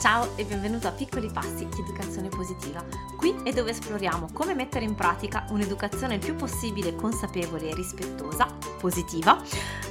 Ciao 0.00 0.34
e 0.36 0.46
benvenuto 0.46 0.88
a 0.88 0.92
Piccoli 0.92 1.28
Passi 1.30 1.68
di 1.68 1.78
Educazione 1.78 2.30
Positiva. 2.30 2.82
Qui 3.18 3.34
è 3.44 3.52
dove 3.52 3.72
esploriamo 3.72 4.30
come 4.32 4.54
mettere 4.54 4.86
in 4.86 4.94
pratica 4.94 5.44
un'educazione 5.50 6.14
il 6.14 6.20
più 6.20 6.36
possibile 6.36 6.94
consapevole 6.94 7.68
e 7.68 7.74
rispettosa, 7.74 8.46
positiva, 8.78 9.38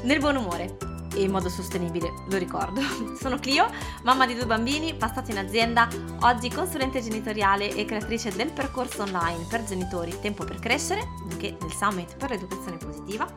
nel 0.05 0.17
buon 0.17 0.37
umore 0.37 0.77
e 1.13 1.21
in 1.21 1.29
modo 1.29 1.47
sostenibile, 1.47 2.11
lo 2.27 2.37
ricordo. 2.37 2.81
Sono 3.21 3.37
Clio, 3.37 3.69
mamma 4.01 4.25
di 4.25 4.33
due 4.33 4.47
bambini, 4.47 4.95
passata 4.95 5.29
in 5.29 5.37
azienda, 5.37 5.87
oggi 6.21 6.49
consulente 6.49 7.03
genitoriale 7.03 7.76
e 7.76 7.85
creatrice 7.85 8.35
del 8.35 8.51
percorso 8.51 9.03
online 9.03 9.46
per 9.47 9.63
genitori 9.63 10.19
Tempo 10.19 10.44
per 10.44 10.57
crescere, 10.57 11.07
nonché 11.29 11.55
del 11.60 11.71
Summit 11.71 12.17
per 12.17 12.31
l'educazione 12.31 12.78
positiva. 12.78 13.31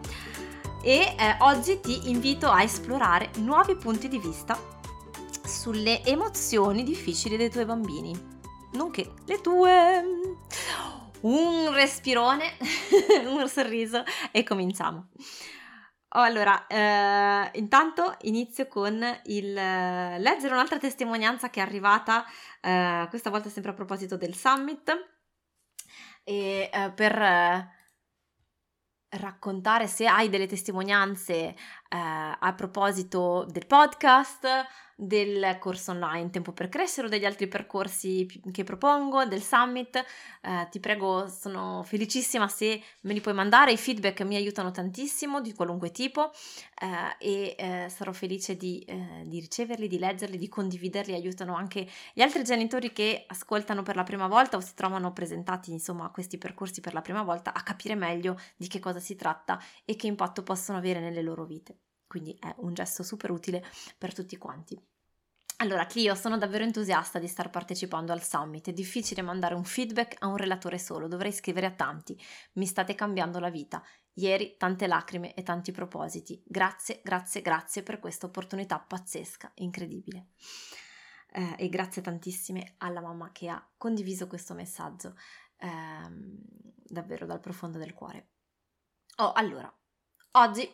E 0.80 1.14
eh, 1.18 1.36
oggi 1.40 1.80
ti 1.80 2.08
invito 2.08 2.48
a 2.48 2.62
esplorare 2.62 3.28
nuovi 3.40 3.76
punti 3.76 4.08
di 4.08 4.18
vista 4.18 4.80
sulle 5.62 6.02
emozioni 6.02 6.82
difficili 6.82 7.36
dei 7.36 7.48
tuoi 7.48 7.64
bambini, 7.64 8.12
nonché 8.72 9.12
le 9.26 9.40
tue. 9.40 10.04
Un 11.20 11.72
respirone, 11.72 12.56
un 13.26 13.48
sorriso 13.48 14.02
e 14.32 14.42
cominciamo. 14.42 15.10
Oh, 16.14 16.20
allora, 16.20 16.66
eh, 16.66 17.50
intanto 17.60 18.16
inizio 18.22 18.66
con 18.66 19.00
il 19.26 19.56
eh, 19.56 20.18
leggere 20.18 20.52
un'altra 20.52 20.78
testimonianza 20.78 21.48
che 21.48 21.60
è 21.60 21.62
arrivata, 21.62 22.24
eh, 22.60 23.06
questa 23.08 23.30
volta 23.30 23.48
sempre 23.48 23.70
a 23.70 23.74
proposito 23.74 24.16
del 24.16 24.34
summit, 24.34 24.90
e 26.24 26.70
eh, 26.72 26.90
per 26.90 27.16
eh, 27.16 27.68
raccontare 29.10 29.86
se 29.86 30.08
hai 30.08 30.28
delle 30.28 30.48
testimonianze 30.48 31.34
eh, 31.34 31.54
a 31.88 32.52
proposito 32.56 33.46
del 33.48 33.66
podcast, 33.66 34.66
del 35.02 35.56
corso 35.58 35.90
online 35.90 36.30
Tempo 36.30 36.52
per 36.52 36.68
Crescere 36.68 37.08
o 37.08 37.10
degli 37.10 37.24
altri 37.24 37.48
percorsi 37.48 38.26
che 38.52 38.62
propongo, 38.62 39.24
del 39.24 39.42
summit. 39.42 39.96
Eh, 39.96 40.68
ti 40.70 40.78
prego, 40.78 41.28
sono 41.28 41.82
felicissima 41.84 42.46
se 42.46 42.80
me 43.02 43.12
li 43.12 43.20
puoi 43.20 43.34
mandare, 43.34 43.72
i 43.72 43.76
feedback 43.76 44.20
mi 44.22 44.36
aiutano 44.36 44.70
tantissimo 44.70 45.40
di 45.40 45.52
qualunque 45.54 45.90
tipo 45.90 46.30
eh, 46.80 47.16
e 47.18 47.54
eh, 47.58 47.88
sarò 47.88 48.12
felice 48.12 48.56
di, 48.56 48.80
eh, 48.80 49.24
di, 49.26 49.40
riceverli, 49.40 49.88
di 49.88 49.98
leggerli, 49.98 50.38
di 50.38 50.48
condividerli, 50.48 51.14
aiutano 51.14 51.56
anche 51.56 51.88
gli 52.14 52.22
altri 52.22 52.44
genitori 52.44 52.92
che 52.92 53.24
ascoltano 53.26 53.82
per 53.82 53.96
la 53.96 54.04
prima 54.04 54.28
volta 54.28 54.56
o 54.56 54.60
si 54.60 54.74
trovano 54.74 55.12
presentati 55.12 55.72
insomma 55.72 56.04
a 56.04 56.10
questi 56.10 56.38
percorsi 56.38 56.80
per 56.80 56.94
la 56.94 57.02
prima 57.02 57.22
volta 57.22 57.52
a 57.52 57.62
capire 57.62 57.94
meglio 57.96 58.38
di 58.56 58.68
che 58.68 58.78
cosa 58.78 59.00
si 59.00 59.16
tratta 59.16 59.60
e 59.84 59.96
che 59.96 60.06
impatto 60.06 60.42
possono 60.44 60.78
avere 60.78 61.00
nelle 61.00 61.22
loro 61.22 61.44
vite. 61.44 61.78
Quindi 62.12 62.36
è 62.38 62.54
un 62.58 62.74
gesto 62.74 63.02
super 63.02 63.30
utile 63.30 63.64
per 63.96 64.12
tutti 64.12 64.36
quanti. 64.36 64.91
Allora, 65.62 65.86
Clio, 65.86 66.16
sono 66.16 66.38
davvero 66.38 66.64
entusiasta 66.64 67.20
di 67.20 67.28
star 67.28 67.48
partecipando 67.48 68.10
al 68.10 68.24
summit. 68.24 68.70
È 68.70 68.72
difficile 68.72 69.22
mandare 69.22 69.54
un 69.54 69.62
feedback 69.62 70.16
a 70.18 70.26
un 70.26 70.36
relatore 70.36 70.76
solo, 70.76 71.06
dovrei 71.06 71.30
scrivere 71.30 71.66
a 71.66 71.70
tanti. 71.70 72.20
Mi 72.54 72.66
state 72.66 72.96
cambiando 72.96 73.38
la 73.38 73.48
vita. 73.48 73.80
Ieri 74.14 74.56
tante 74.56 74.88
lacrime 74.88 75.34
e 75.34 75.44
tanti 75.44 75.70
propositi. 75.70 76.42
Grazie, 76.44 77.00
grazie, 77.04 77.42
grazie 77.42 77.84
per 77.84 78.00
questa 78.00 78.26
opportunità 78.26 78.80
pazzesca, 78.80 79.52
incredibile. 79.58 80.30
Eh, 81.30 81.54
e 81.56 81.68
grazie 81.68 82.02
tantissime 82.02 82.74
alla 82.78 83.00
mamma 83.00 83.30
che 83.30 83.48
ha 83.48 83.64
condiviso 83.76 84.26
questo 84.26 84.54
messaggio, 84.54 85.14
eh, 85.58 85.68
davvero 86.74 87.24
dal 87.24 87.38
profondo 87.38 87.78
del 87.78 87.94
cuore. 87.94 88.30
Oh, 89.18 89.30
allora, 89.30 89.72
oggi 90.32 90.68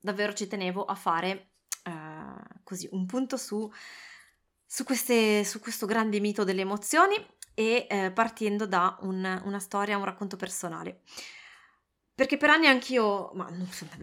davvero 0.00 0.34
ci 0.34 0.48
tenevo 0.48 0.84
a 0.84 0.96
fare 0.96 1.50
eh, 1.84 2.60
così 2.64 2.88
un 2.90 3.06
punto 3.06 3.36
su 3.36 3.70
su, 4.74 4.82
queste, 4.82 5.44
su 5.44 5.60
questo 5.60 5.86
grande 5.86 6.18
mito 6.18 6.42
delle 6.42 6.62
emozioni 6.62 7.14
e 7.54 7.86
eh, 7.88 8.10
partendo 8.10 8.66
da 8.66 8.98
un, 9.02 9.40
una 9.44 9.60
storia, 9.60 9.96
un 9.96 10.04
racconto 10.04 10.34
personale. 10.34 11.02
Perché 12.12 12.36
per 12.36 12.50
anni 12.50 12.66
anch'io, 12.66 13.30
ma 13.34 13.48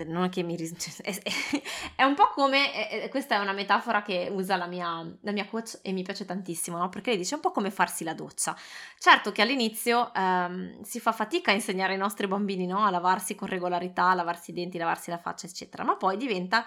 non 0.05 0.23
è 0.23 0.29
che 0.29 0.43
mi... 0.43 0.55
È, 0.55 1.21
è 1.97 2.03
un 2.05 2.15
po' 2.15 2.29
come, 2.29 2.71
è, 2.87 3.09
questa 3.09 3.35
è 3.35 3.39
una 3.39 3.51
metafora 3.51 4.01
che 4.01 4.29
usa 4.31 4.55
la 4.55 4.65
mia, 4.65 5.05
la 5.23 5.31
mia 5.33 5.45
coach 5.45 5.79
e 5.81 5.91
mi 5.91 6.03
piace 6.03 6.23
tantissimo, 6.23 6.77
no? 6.77 6.87
Perché 6.87 7.09
lei 7.09 7.19
dice 7.19 7.33
è 7.33 7.35
un 7.35 7.41
po' 7.41 7.51
come 7.51 7.69
farsi 7.69 8.05
la 8.05 8.13
doccia. 8.13 8.55
Certo 8.97 9.33
che 9.33 9.41
all'inizio 9.41 10.13
ehm, 10.13 10.83
si 10.83 11.01
fa 11.01 11.11
fatica 11.11 11.51
a 11.51 11.53
insegnare 11.53 11.91
ai 11.91 11.99
nostri 11.99 12.27
bambini, 12.27 12.65
no? 12.65 12.85
A 12.85 12.91
lavarsi 12.91 13.35
con 13.35 13.49
regolarità, 13.49 14.11
a 14.11 14.13
lavarsi 14.13 14.51
i 14.51 14.53
denti, 14.53 14.77
lavarsi 14.77 15.09
la 15.09 15.17
faccia, 15.17 15.47
eccetera, 15.47 15.83
ma 15.83 15.97
poi 15.97 16.15
diventa 16.15 16.65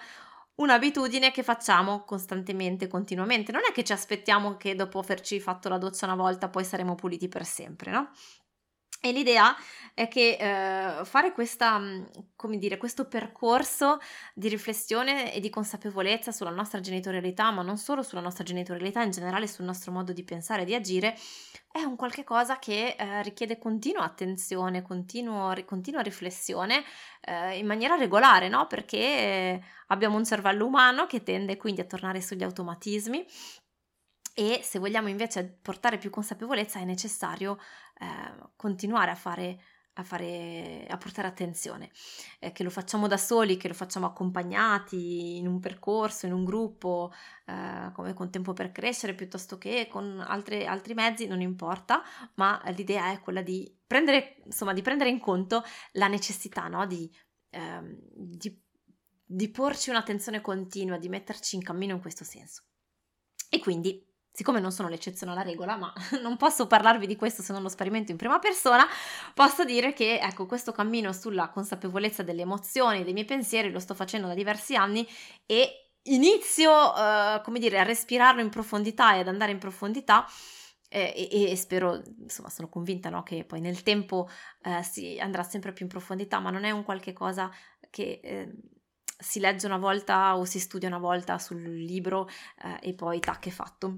un'abitudine 0.55 1.31
che 1.31 1.43
facciamo 1.43 2.03
costantemente, 2.03 2.87
continuamente. 2.87 3.51
Non 3.51 3.61
è 3.67 3.71
che 3.71 3.83
ci 3.83 3.93
aspettiamo 3.93 4.57
che 4.57 4.75
dopo 4.75 4.99
averci 4.99 5.39
fatto 5.39 5.69
la 5.69 5.77
doccia 5.77 6.05
una 6.05 6.15
volta 6.15 6.49
poi 6.49 6.63
saremo 6.63 6.95
puliti 6.95 7.27
per 7.27 7.45
sempre, 7.45 7.91
no? 7.91 8.11
E 9.01 9.11
l'idea 9.11 9.55
è 9.95 10.09
che 10.09 10.37
eh, 10.37 11.05
fare 11.05 11.31
questa, 11.31 11.79
mm, 11.79 12.03
come 12.35 12.57
dire, 12.57 12.77
questo 12.77 13.07
percorso 13.07 13.99
di 14.33 14.49
riflessione 14.49 15.33
e 15.33 15.39
di 15.39 15.49
consapevolezza 15.49 16.33
sulla 16.33 16.49
nostra 16.49 16.81
genitorialità, 16.81 17.49
ma 17.51 17.61
non 17.61 17.77
solo 17.77 18.03
sulla 18.03 18.19
nostra 18.19 18.43
genitorialità, 18.43 19.01
in 19.03 19.11
generale 19.11 19.47
sul 19.47 19.63
nostro 19.63 19.93
modo 19.93 20.11
di 20.11 20.25
pensare 20.25 20.63
e 20.63 20.65
di 20.65 20.75
agire, 20.75 21.17
è 21.71 21.81
un 21.81 21.95
qualche 21.95 22.25
cosa 22.25 22.59
che 22.59 22.95
eh, 22.97 23.23
richiede 23.23 23.57
continua 23.57 24.03
attenzione, 24.03 24.81
continuo, 24.81 25.53
continua 25.63 26.01
riflessione 26.01 26.83
eh, 27.21 27.57
in 27.57 27.65
maniera 27.65 27.95
regolare, 27.95 28.49
no? 28.49 28.67
Perché 28.67 29.61
abbiamo 29.87 30.17
un 30.17 30.25
cervello 30.25 30.65
umano 30.65 31.05
che 31.05 31.23
tende 31.23 31.55
quindi 31.55 31.79
a 31.79 31.85
tornare 31.85 32.21
sugli 32.21 32.43
automatismi 32.43 33.25
e 34.37 34.59
se 34.61 34.79
vogliamo 34.79 35.07
invece 35.07 35.45
portare 35.61 35.97
più 35.97 36.09
consapevolezza 36.09 36.79
è 36.79 36.83
necessario 36.83 37.57
eh, 37.97 38.49
continuare 38.57 39.11
a 39.11 39.15
fare 39.15 39.57
a, 39.97 40.03
fare, 40.03 40.85
a 40.89 40.97
portare 40.97 41.27
attenzione, 41.27 41.89
eh, 42.39 42.51
che 42.51 42.63
lo 42.63 42.69
facciamo 42.69 43.07
da 43.07 43.17
soli, 43.17 43.57
che 43.57 43.67
lo 43.67 43.73
facciamo 43.73 44.05
accompagnati 44.05 45.37
in 45.37 45.47
un 45.47 45.59
percorso, 45.59 46.25
in 46.25 46.33
un 46.33 46.43
gruppo, 46.43 47.13
eh, 47.45 47.91
come 47.93 48.13
con 48.13 48.29
Tempo 48.29 48.53
per 48.53 48.71
Crescere, 48.71 49.15
piuttosto 49.15 49.57
che 49.57 49.87
con 49.89 50.23
altre, 50.25 50.65
altri 50.65 50.93
mezzi, 50.93 51.27
non 51.27 51.41
importa, 51.41 52.03
ma 52.35 52.61
l'idea 52.75 53.11
è 53.11 53.19
quella 53.19 53.41
di 53.41 53.73
prendere, 53.85 54.37
insomma, 54.45 54.73
di 54.73 54.81
prendere 54.81 55.09
in 55.09 55.19
conto 55.19 55.63
la 55.93 56.07
necessità 56.07 56.67
no? 56.67 56.85
di, 56.85 57.09
ehm, 57.51 57.97
di, 58.13 58.61
di 59.23 59.49
porci 59.49 59.89
un'attenzione 59.89 60.41
continua, 60.41 60.97
di 60.97 61.09
metterci 61.09 61.55
in 61.55 61.63
cammino 61.63 61.93
in 61.93 62.01
questo 62.01 62.23
senso. 62.23 62.63
E 63.49 63.59
quindi 63.59 64.05
siccome 64.35 64.59
non 64.59 64.73
sono 64.73 64.89
l'eccezione 64.89 65.31
alla 65.31 65.43
regola, 65.43 65.77
ma 65.77 65.93
non 66.21 66.35
posso 66.35 66.67
parlarvi 66.67 67.07
di 67.07 67.15
questo 67.15 67.41
se 67.41 67.53
non 67.53 67.61
lo 67.61 67.69
sperimento 67.69 68.11
in 68.11 68.17
prima 68.17 68.37
persona, 68.37 68.85
posso 69.33 69.63
dire 69.63 69.93
che 69.93 70.19
ecco, 70.19 70.45
questo 70.45 70.73
cammino 70.73 71.13
sulla 71.13 71.47
consapevolezza 71.47 72.21
delle 72.21 72.41
emozioni, 72.41 73.05
dei 73.05 73.13
miei 73.13 73.25
pensieri, 73.25 73.71
lo 73.71 73.79
sto 73.79 73.93
facendo 73.93 74.27
da 74.27 74.33
diversi 74.33 74.75
anni 74.75 75.07
e 75.45 75.91
inizio, 76.03 76.69
uh, 76.69 77.41
come 77.43 77.59
dire, 77.59 77.79
a 77.79 77.83
respirarlo 77.83 78.41
in 78.41 78.49
profondità 78.49 79.15
e 79.15 79.19
ad 79.19 79.29
andare 79.29 79.53
in 79.53 79.57
profondità. 79.57 80.27
Eh, 80.87 81.29
e, 81.31 81.51
e, 81.51 81.55
spero, 81.55 82.01
insomma, 82.19 82.49
sono 82.49 82.69
convinta 82.69 83.09
no, 83.09 83.23
che 83.23 83.43
poi 83.43 83.59
nel 83.59 83.83
tempo 83.83 84.29
eh, 84.63 84.83
si 84.83 85.17
andrà 85.19 85.43
sempre 85.43 85.73
più 85.73 85.83
in 85.85 85.91
profondità, 85.91 86.39
ma 86.39 86.51
non 86.51 86.63
è 86.63 86.71
un 86.71 86.83
qualche 86.83 87.11
cosa 87.11 87.49
che 87.89 88.19
eh, 88.23 88.53
si 89.17 89.39
legge 89.39 89.65
una 89.65 89.77
volta 89.77 90.37
o 90.37 90.45
si 90.45 90.59
studia 90.59 90.87
una 90.87 90.99
volta 90.99 91.39
sul 91.39 91.61
libro 91.61 92.27
eh, 92.63 92.89
e 92.89 92.93
poi 92.93 93.19
tac 93.19 93.47
è 93.47 93.49
fatto. 93.49 93.97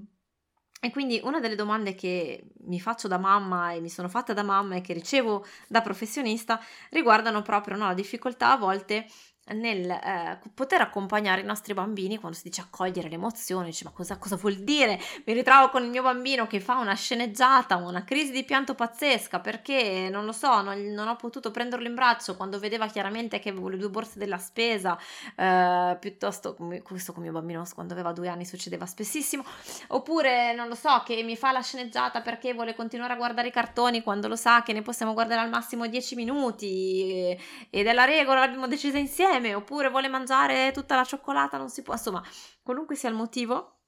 E 0.80 0.90
quindi 0.90 1.20
una 1.24 1.40
delle 1.40 1.56
domande 1.56 1.94
che 1.96 2.44
mi 2.66 2.78
faccio 2.80 3.08
da 3.08 3.18
mamma 3.18 3.72
e 3.72 3.80
mi 3.80 3.88
sono 3.88 4.08
fatta 4.08 4.32
da 4.32 4.44
mamma 4.44 4.76
e 4.76 4.80
che 4.80 4.92
ricevo 4.92 5.44
da 5.66 5.80
professionista 5.80 6.60
riguardano 6.90 7.42
proprio 7.42 7.76
no, 7.76 7.86
la 7.86 7.94
difficoltà 7.94 8.52
a 8.52 8.56
volte 8.56 9.06
nel 9.54 9.90
eh, 9.90 10.38
poter 10.54 10.80
accompagnare 10.80 11.40
i 11.40 11.44
nostri 11.44 11.74
bambini 11.74 12.18
quando 12.18 12.36
si 12.36 12.44
dice 12.44 12.60
accogliere 12.60 13.08
le 13.08 13.14
emozioni, 13.14 13.66
dice 13.66 13.84
ma 13.84 13.90
cosa, 13.90 14.16
cosa, 14.18 14.36
vuol 14.36 14.56
dire? 14.56 15.00
Mi 15.24 15.32
ritrovo 15.32 15.70
con 15.70 15.82
il 15.82 15.90
mio 15.90 16.02
bambino 16.02 16.46
che 16.46 16.60
fa 16.60 16.76
una 16.78 16.94
sceneggiata, 16.94 17.76
una 17.76 18.04
crisi 18.04 18.32
di 18.32 18.44
pianto 18.44 18.74
pazzesca 18.74 19.40
perché 19.40 20.08
non 20.10 20.24
lo 20.24 20.32
so, 20.32 20.60
non, 20.60 20.80
non 20.92 21.08
ho 21.08 21.16
potuto 21.16 21.50
prenderlo 21.50 21.86
in 21.86 21.94
braccio 21.94 22.36
quando 22.36 22.58
vedeva 22.58 22.86
chiaramente 22.86 23.38
che 23.38 23.50
avevo 23.50 23.68
le 23.68 23.76
due 23.76 23.88
borse 23.88 24.18
della 24.18 24.38
spesa, 24.38 24.98
eh, 25.36 25.96
piuttosto 25.98 26.56
questo 26.82 27.12
con 27.12 27.22
mio 27.22 27.32
bambino 27.32 27.66
quando 27.74 27.92
aveva 27.92 28.12
due 28.12 28.28
anni 28.28 28.44
succedeva 28.44 28.86
spessissimo, 28.86 29.44
oppure 29.88 30.54
non 30.54 30.68
lo 30.68 30.74
so, 30.74 31.02
che 31.04 31.22
mi 31.22 31.36
fa 31.36 31.52
la 31.52 31.60
sceneggiata 31.60 32.20
perché 32.20 32.52
vuole 32.54 32.74
continuare 32.74 33.12
a 33.14 33.16
guardare 33.16 33.48
i 33.48 33.52
cartoni 33.52 34.02
quando 34.02 34.28
lo 34.28 34.36
sa 34.36 34.62
che 34.62 34.72
ne 34.72 34.82
possiamo 34.82 35.12
guardare 35.12 35.40
al 35.40 35.48
massimo 35.48 35.86
10 35.86 36.14
minuti 36.14 37.36
ed 37.70 37.86
è 37.86 37.92
la 37.92 38.04
regola, 38.04 38.40
l'abbiamo 38.40 38.66
decisa 38.66 38.98
insieme 38.98 39.37
insieme 39.38 39.54
oppure 39.54 39.88
vuole 39.88 40.08
mangiare 40.08 40.72
tutta 40.72 40.96
la 40.96 41.04
cioccolata, 41.04 41.56
non 41.56 41.70
si 41.70 41.82
può, 41.82 41.94
insomma, 41.94 42.22
qualunque 42.62 42.96
sia 42.96 43.08
il 43.08 43.14
motivo, 43.14 43.80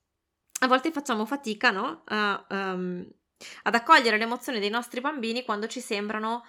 a 0.60 0.66
volte 0.66 0.92
facciamo 0.92 1.26
fatica, 1.26 1.70
no? 1.70 2.02
A, 2.06 2.46
um, 2.50 3.06
ad 3.62 3.74
accogliere 3.74 4.18
le 4.18 4.24
emozioni 4.24 4.60
dei 4.60 4.70
nostri 4.70 5.00
bambini 5.00 5.44
quando 5.44 5.66
ci 5.66 5.80
sembrano 5.80 6.44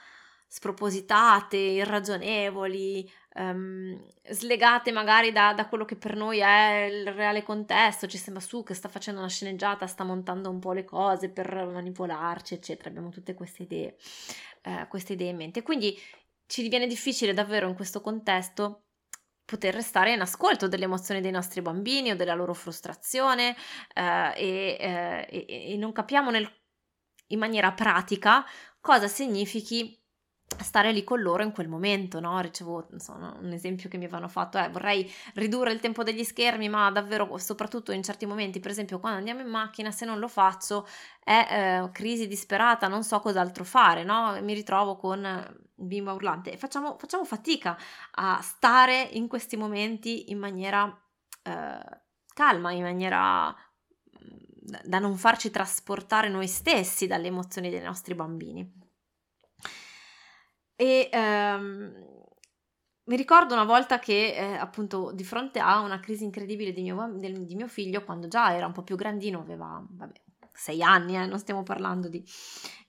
spropositate, 0.47 1.55
irragionevoli, 1.55 3.09
um, 3.35 3.97
slegate 4.29 4.91
magari 4.91 5.31
da, 5.31 5.53
da, 5.53 5.69
quello 5.69 5.85
che 5.85 5.95
per 5.95 6.17
noi 6.17 6.39
è 6.39 6.89
il 6.91 7.13
reale 7.13 7.41
contesto, 7.41 8.05
ci 8.05 8.17
sembra 8.17 8.43
su 8.43 8.61
che 8.61 8.73
sta 8.73 8.89
facendo 8.89 9.21
una 9.21 9.29
sceneggiata, 9.29 9.87
sta 9.87 10.03
montando 10.03 10.49
un 10.49 10.59
po' 10.59 10.73
le 10.73 10.83
cose 10.83 11.29
per 11.29 11.53
manipolarci, 11.71 12.53
eccetera. 12.55 12.89
Abbiamo 12.89 13.09
tutte 13.09 13.33
queste 13.33 13.63
idee, 13.63 13.95
eh, 14.63 14.87
queste 14.89 15.13
idee 15.13 15.29
in 15.29 15.37
mente. 15.37 15.61
Quindi 15.61 15.97
ci 16.51 16.61
diviene 16.61 16.85
difficile 16.85 17.33
davvero 17.33 17.69
in 17.69 17.75
questo 17.75 18.01
contesto 18.01 18.87
poter 19.45 19.73
restare 19.73 20.13
in 20.13 20.21
ascolto 20.21 20.67
delle 20.67 20.85
emozioni 20.85 21.21
dei 21.21 21.31
nostri 21.31 21.61
bambini 21.61 22.11
o 22.11 22.15
della 22.15 22.33
loro 22.33 22.53
frustrazione 22.53 23.55
eh, 23.93 24.33
e, 24.35 24.77
eh, 24.79 25.45
e, 25.73 25.77
non 25.77 25.91
capiamo 25.91 26.31
nel, 26.31 26.49
in 27.27 27.39
maniera 27.39 27.71
pratica 27.73 28.45
cosa 28.79 29.07
significhi 29.07 30.00
stare 30.59 30.91
lì 30.91 31.03
con 31.03 31.21
loro 31.21 31.43
in 31.43 31.51
quel 31.51 31.67
momento, 31.67 32.19
no? 32.19 32.39
Ricevo 32.39 32.87
insomma, 32.91 33.35
un 33.39 33.51
esempio 33.51 33.89
che 33.89 33.97
mi 33.97 34.05
avevano 34.05 34.27
fatto, 34.27 34.57
eh, 34.57 34.69
vorrei 34.69 35.11
ridurre 35.35 35.71
il 35.71 35.79
tempo 35.79 36.03
degli 36.03 36.23
schermi, 36.23 36.69
ma 36.69 36.91
davvero, 36.91 37.37
soprattutto 37.37 37.91
in 37.91 38.03
certi 38.03 38.25
momenti, 38.25 38.59
per 38.59 38.71
esempio 38.71 38.99
quando 38.99 39.17
andiamo 39.19 39.41
in 39.41 39.47
macchina, 39.47 39.91
se 39.91 40.05
non 40.05 40.19
lo 40.19 40.27
faccio 40.27 40.87
è 41.23 41.81
eh, 41.83 41.91
crisi 41.91 42.27
disperata, 42.27 42.87
non 42.87 43.03
so 43.03 43.19
cos'altro 43.19 43.63
fare, 43.63 44.03
no? 44.03 44.37
Mi 44.41 44.53
ritrovo 44.53 44.95
con 44.97 45.59
bimba 45.73 46.13
urlante 46.13 46.51
e 46.51 46.57
facciamo, 46.57 46.97
facciamo 46.97 47.25
fatica 47.25 47.77
a 48.11 48.39
stare 48.41 49.01
in 49.13 49.27
questi 49.27 49.57
momenti 49.57 50.31
in 50.31 50.37
maniera 50.37 50.85
eh, 51.43 52.01
calma, 52.33 52.71
in 52.71 52.83
maniera 52.83 53.49
mm, 53.49 54.75
da 54.83 54.99
non 54.99 55.17
farci 55.17 55.49
trasportare 55.49 56.29
noi 56.29 56.47
stessi 56.47 57.07
dalle 57.07 57.27
emozioni 57.27 57.69
dei 57.69 57.81
nostri 57.81 58.13
bambini. 58.15 58.79
E 60.81 61.09
ehm, 61.11 61.93
mi 63.03 63.15
ricordo 63.15 63.53
una 63.53 63.65
volta 63.65 63.99
che 63.99 64.33
eh, 64.33 64.55
appunto 64.55 65.11
di 65.13 65.23
fronte 65.23 65.59
a 65.59 65.79
una 65.81 65.99
crisi 65.99 66.23
incredibile 66.23 66.71
di 66.73 66.81
mio, 66.81 67.13
del, 67.17 67.45
di 67.45 67.53
mio, 67.53 67.67
figlio, 67.67 68.03
quando 68.03 68.27
già 68.27 68.55
era 68.55 68.65
un 68.65 68.71
po' 68.71 68.81
più 68.81 68.95
grandino, 68.95 69.41
aveva 69.41 69.79
vabbè, 69.87 70.21
sei 70.51 70.81
anni, 70.81 71.17
eh, 71.17 71.27
non 71.27 71.37
stiamo 71.37 71.61
parlando 71.61 72.09
di... 72.09 72.23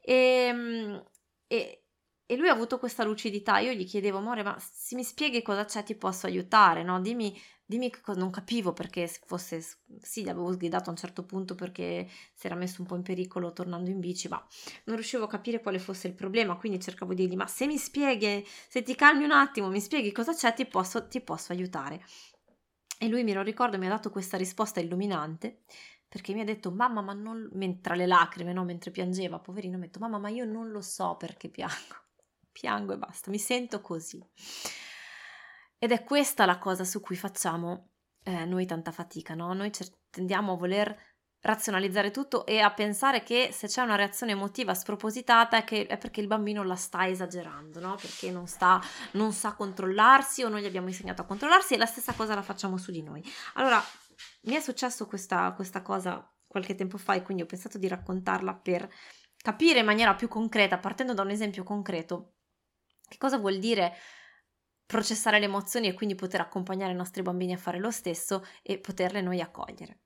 E, 0.01 0.15
ehm, 0.15 1.05
e, 1.47 1.85
e, 2.25 2.37
lui 2.37 2.49
ha 2.49 2.53
avuto 2.53 2.79
questa 2.79 3.05
lucidità, 3.05 3.59
io 3.59 3.73
gli 3.73 3.85
chiedevo, 3.85 4.17
amore, 4.17 4.43
ma 4.43 4.57
se 4.59 4.97
mi 4.97 5.05
spieghi 5.05 5.43
cosa 5.43 5.67
c'è 5.67 5.83
ti 5.83 5.95
posso 5.95 6.27
aiutare, 6.27 6.83
no? 6.83 6.99
Dimmi 6.99 7.39
dimmi 7.73 7.91
che 7.91 8.01
cosa 8.01 8.19
non 8.21 8.31
capivo 8.31 8.73
perché 8.73 9.09
fosse 9.27 9.65
sì, 10.01 10.23
gli 10.23 10.29
avevo 10.29 10.53
sgridato 10.53 10.89
a 10.89 10.93
un 10.93 10.97
certo 10.99 11.25
punto 11.25 11.55
perché 11.55 12.07
si 12.35 12.47
era 12.47 12.55
messo 12.55 12.81
un 12.83 12.87
po' 12.87 12.97
in 12.97 13.03
pericolo 13.03 13.53
tornando 13.53 13.91
in 13.91 13.99
bici, 14.01 14.29
ma 14.29 14.45
non 14.85 14.97
riuscivo 14.97 15.25
a 15.25 15.29
capire 15.29 15.61
quale 15.61 15.79
fosse 15.79 16.09
il 16.09 16.15
problema, 16.15 16.57
quindi 16.57 16.81
cercavo 16.81 17.15
di 17.15 17.23
dirgli 17.23 17.37
"Ma 17.37 17.47
se 17.47 17.67
mi 17.67 17.79
spieghi, 17.79 18.45
se 18.69 18.83
ti 18.83 18.95
calmi 18.95 19.25
un 19.25 19.33
attimo, 19.33 19.69
mi 19.69 19.81
spieghi 19.81 20.13
cosa 20.13 20.35
c'è, 20.35 20.53
ti 20.55 20.67
posso, 20.67 21.09
ti 21.09 21.21
posso 21.21 21.53
aiutare". 21.53 22.05
E 22.99 23.09
lui 23.09 23.25
me 23.25 23.33
lo 23.33 23.43
ricordo, 23.43 23.79
mi 23.79 23.87
ha 23.87 23.91
dato 23.91 24.11
questa 24.11 24.37
risposta 24.37 24.81
illuminante 24.81 25.63
perché 26.09 26.35
mi 26.35 26.41
ha 26.41 26.45
detto 26.45 26.71
mamma 26.71 27.01
ma 27.01 27.15
non 27.15 27.49
mentre 27.55 27.97
le 27.97 28.07
lacrime 28.07 28.53
no 28.53 28.65
mentre 28.65 28.91
piangeva 28.91 29.39
poverino 29.39 29.79
mi 29.79 29.85
ha 29.85 29.87
detto 29.87 29.99
mamma 29.99 30.19
ma 30.19 30.29
io 30.29 30.45
non 30.45 30.71
lo 30.71 30.83
so 30.83 31.17
perché 31.17 31.49
piango 31.49 31.97
piango 32.53 32.93
e 32.93 32.99
basta 32.99 33.31
mi 33.31 33.39
sento 33.39 33.81
così 33.81 34.23
ed 35.83 35.91
è 35.91 36.05
questa 36.05 36.47
la 36.47 36.59
cosa 36.59 36.85
su 36.85 37.01
cui 37.01 37.17
facciamo 37.17 37.89
eh, 38.23 38.45
noi 38.45 38.67
tanta 38.67 38.93
fatica, 38.93 39.35
no? 39.35 39.53
Noi 39.53 39.73
tendiamo 40.11 40.53
a 40.53 40.57
voler 40.57 40.97
razionalizzare 41.41 42.13
tutto 42.13 42.47
e 42.47 42.61
a 42.61 42.73
pensare 42.73 43.25
che 43.25 43.49
se 43.51 43.67
c'è 43.67 43.83
una 43.83 43.97
reazione 43.97 44.31
emotiva 44.31 44.75
spropositata 44.75 45.57
è, 45.57 45.65
che, 45.65 45.89
è 45.89 45.99
perché 45.99 46.21
il 46.21 46.29
bambino 46.29 46.63
la 46.63 46.77
sta 46.77 47.09
esagerando, 47.09 47.81
no? 47.81 47.97
Perché 47.97 48.31
non, 48.31 48.47
sta, 48.47 48.81
non 49.15 49.33
sa 49.33 49.55
controllarsi 49.55 50.45
o 50.45 50.49
noi 50.49 50.63
gli 50.63 50.67
abbiamo 50.67 50.87
insegnato 50.87 51.23
a 51.23 51.25
controllarsi 51.25 51.75
e 51.75 51.79
la 51.79 51.87
stessa 51.87 52.13
cosa 52.13 52.37
la 52.37 52.43
facciamo 52.43 52.77
su 52.77 52.93
di 52.93 53.03
noi. 53.03 53.21
Allora, 53.55 53.83
mi 54.43 54.55
è 54.55 54.61
successo 54.61 55.09
questa, 55.09 55.51
questa 55.51 55.83
cosa 55.83 56.25
qualche 56.47 56.77
tempo 56.77 56.97
fa 56.97 57.15
e 57.15 57.23
quindi 57.23 57.43
ho 57.43 57.47
pensato 57.47 57.77
di 57.77 57.89
raccontarla 57.89 58.55
per 58.55 58.89
capire 59.37 59.81
in 59.81 59.87
maniera 59.87 60.15
più 60.15 60.29
concreta, 60.29 60.79
partendo 60.79 61.13
da 61.13 61.23
un 61.23 61.31
esempio 61.31 61.65
concreto, 61.65 62.35
che 63.09 63.19
cosa 63.19 63.37
vuol 63.37 63.59
dire 63.59 63.97
processare 64.93 65.39
le 65.39 65.47
emozioni 65.47 65.89
e 65.89 65.95
quindi 65.95 66.15
poter 66.15 66.43
accompagnare 66.43 66.93
i 66.93 66.95
nostri 66.95 67.23
bambini 67.23 67.55
a 67.55 67.57
fare 67.57 67.79
lo 67.79 67.91
stesso 67.91 68.45
e 68.63 68.79
poterle 68.79 69.23
noi 69.23 69.41
accogliere. 69.41 70.01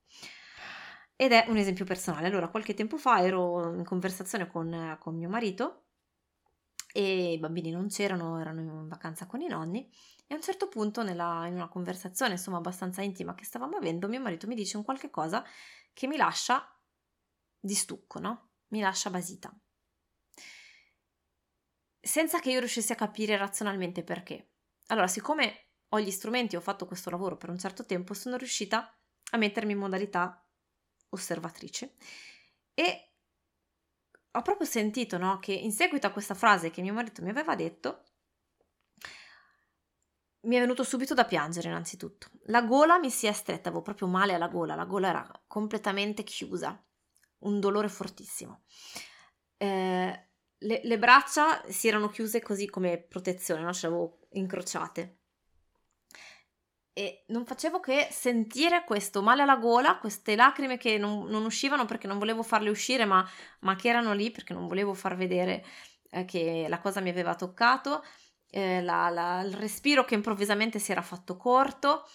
Ed 1.16 1.32
è 1.32 1.46
un 1.48 1.56
esempio 1.56 1.84
personale. 1.84 2.28
Allora, 2.28 2.48
qualche 2.48 2.72
tempo 2.72 2.96
fa 2.96 3.20
ero 3.20 3.74
in 3.74 3.84
conversazione 3.84 4.46
con, 4.46 4.96
con 5.00 5.16
mio 5.16 5.28
marito 5.28 5.86
e 6.92 7.32
i 7.32 7.38
bambini 7.38 7.72
non 7.72 7.88
c'erano, 7.88 8.38
erano 8.38 8.60
in 8.60 8.88
vacanza 8.88 9.26
con 9.26 9.40
i 9.40 9.48
nonni 9.48 9.90
e 10.26 10.34
a 10.34 10.36
un 10.36 10.42
certo 10.42 10.68
punto 10.68 11.02
nella, 11.02 11.46
in 11.48 11.54
una 11.54 11.68
conversazione 11.68 12.32
insomma 12.32 12.58
abbastanza 12.58 13.02
intima 13.02 13.34
che 13.34 13.44
stavamo 13.44 13.76
avendo 13.76 14.08
mio 14.08 14.20
marito 14.20 14.46
mi 14.46 14.54
dice 14.54 14.76
un 14.76 14.84
qualche 14.84 15.10
cosa 15.10 15.44
che 15.92 16.06
mi 16.06 16.16
lascia 16.16 16.64
di 17.58 17.74
stucco, 17.74 18.20
no? 18.20 18.50
Mi 18.68 18.80
lascia 18.80 19.10
basita. 19.10 19.52
Senza 22.00 22.38
che 22.38 22.50
io 22.50 22.60
riuscissi 22.60 22.92
a 22.92 22.96
capire 22.96 23.36
razionalmente 23.36 24.04
perché. 24.04 24.52
Allora, 24.86 25.08
siccome 25.08 25.70
ho 25.88 26.00
gli 26.00 26.10
strumenti 26.10 26.56
ho 26.56 26.60
fatto 26.60 26.86
questo 26.86 27.10
lavoro 27.10 27.36
per 27.36 27.50
un 27.50 27.58
certo 27.58 27.84
tempo, 27.84 28.14
sono 28.14 28.36
riuscita 28.36 28.96
a 29.30 29.36
mettermi 29.36 29.72
in 29.72 29.78
modalità 29.78 30.44
osservatrice 31.10 31.96
e 32.74 33.12
ho 34.30 34.42
proprio 34.42 34.66
sentito 34.66 35.16
no, 35.16 35.38
che 35.38 35.52
in 35.52 35.72
seguito 35.72 36.06
a 36.06 36.10
questa 36.10 36.34
frase 36.34 36.70
che 36.70 36.82
mio 36.82 36.92
marito 36.92 37.22
mi 37.22 37.30
aveva 37.30 37.54
detto, 37.54 38.04
mi 40.46 40.56
è 40.56 40.60
venuto 40.60 40.84
subito 40.84 41.14
da 41.14 41.24
piangere 41.24 41.68
innanzitutto. 41.68 42.28
La 42.44 42.62
gola 42.62 42.98
mi 42.98 43.10
si 43.10 43.26
è 43.26 43.32
stretta, 43.32 43.68
avevo 43.68 43.82
proprio 43.82 44.06
male 44.06 44.34
alla 44.34 44.48
gola, 44.48 44.74
la 44.74 44.84
gola 44.84 45.08
era 45.08 45.44
completamente 45.46 46.22
chiusa, 46.22 46.80
un 47.38 47.58
dolore 47.60 47.88
fortissimo. 47.88 48.62
Eh, 49.56 50.25
le, 50.58 50.80
le, 50.82 50.98
braccia 50.98 51.62
si 51.68 51.88
erano 51.88 52.08
chiuse 52.08 52.40
così 52.40 52.68
come 52.68 52.98
protezione, 52.98 53.62
no? 53.62 53.72
ce 53.72 53.88
le 53.88 53.94
avevo 53.94 54.18
incrociate. 54.32 55.18
E 56.92 57.24
non 57.28 57.44
facevo 57.44 57.78
che 57.78 58.08
sentire 58.10 58.84
questo 58.84 59.20
male 59.20 59.42
alla 59.42 59.56
gola, 59.56 59.98
queste 59.98 60.34
lacrime 60.34 60.78
che 60.78 60.96
non, 60.96 61.26
non 61.28 61.44
uscivano 61.44 61.84
perché 61.84 62.06
non 62.06 62.18
volevo 62.18 62.42
farle 62.42 62.70
uscire, 62.70 63.04
ma, 63.04 63.28
ma, 63.60 63.76
che 63.76 63.88
erano 63.88 64.14
lì 64.14 64.30
perché 64.30 64.54
non 64.54 64.66
volevo 64.66 64.94
far 64.94 65.14
vedere 65.14 65.62
eh, 66.10 66.24
che 66.24 66.66
la 66.68 66.78
cosa 66.78 67.00
mi 67.00 67.10
aveva 67.10 67.34
toccato, 67.34 68.02
eh, 68.48 68.80
la, 68.80 69.10
la, 69.10 69.42
il 69.42 69.52
respiro 69.52 70.04
che 70.06 70.14
improvvisamente 70.14 70.78
si 70.78 70.90
era 70.90 71.02
fatto 71.02 71.36
corto 71.36 72.08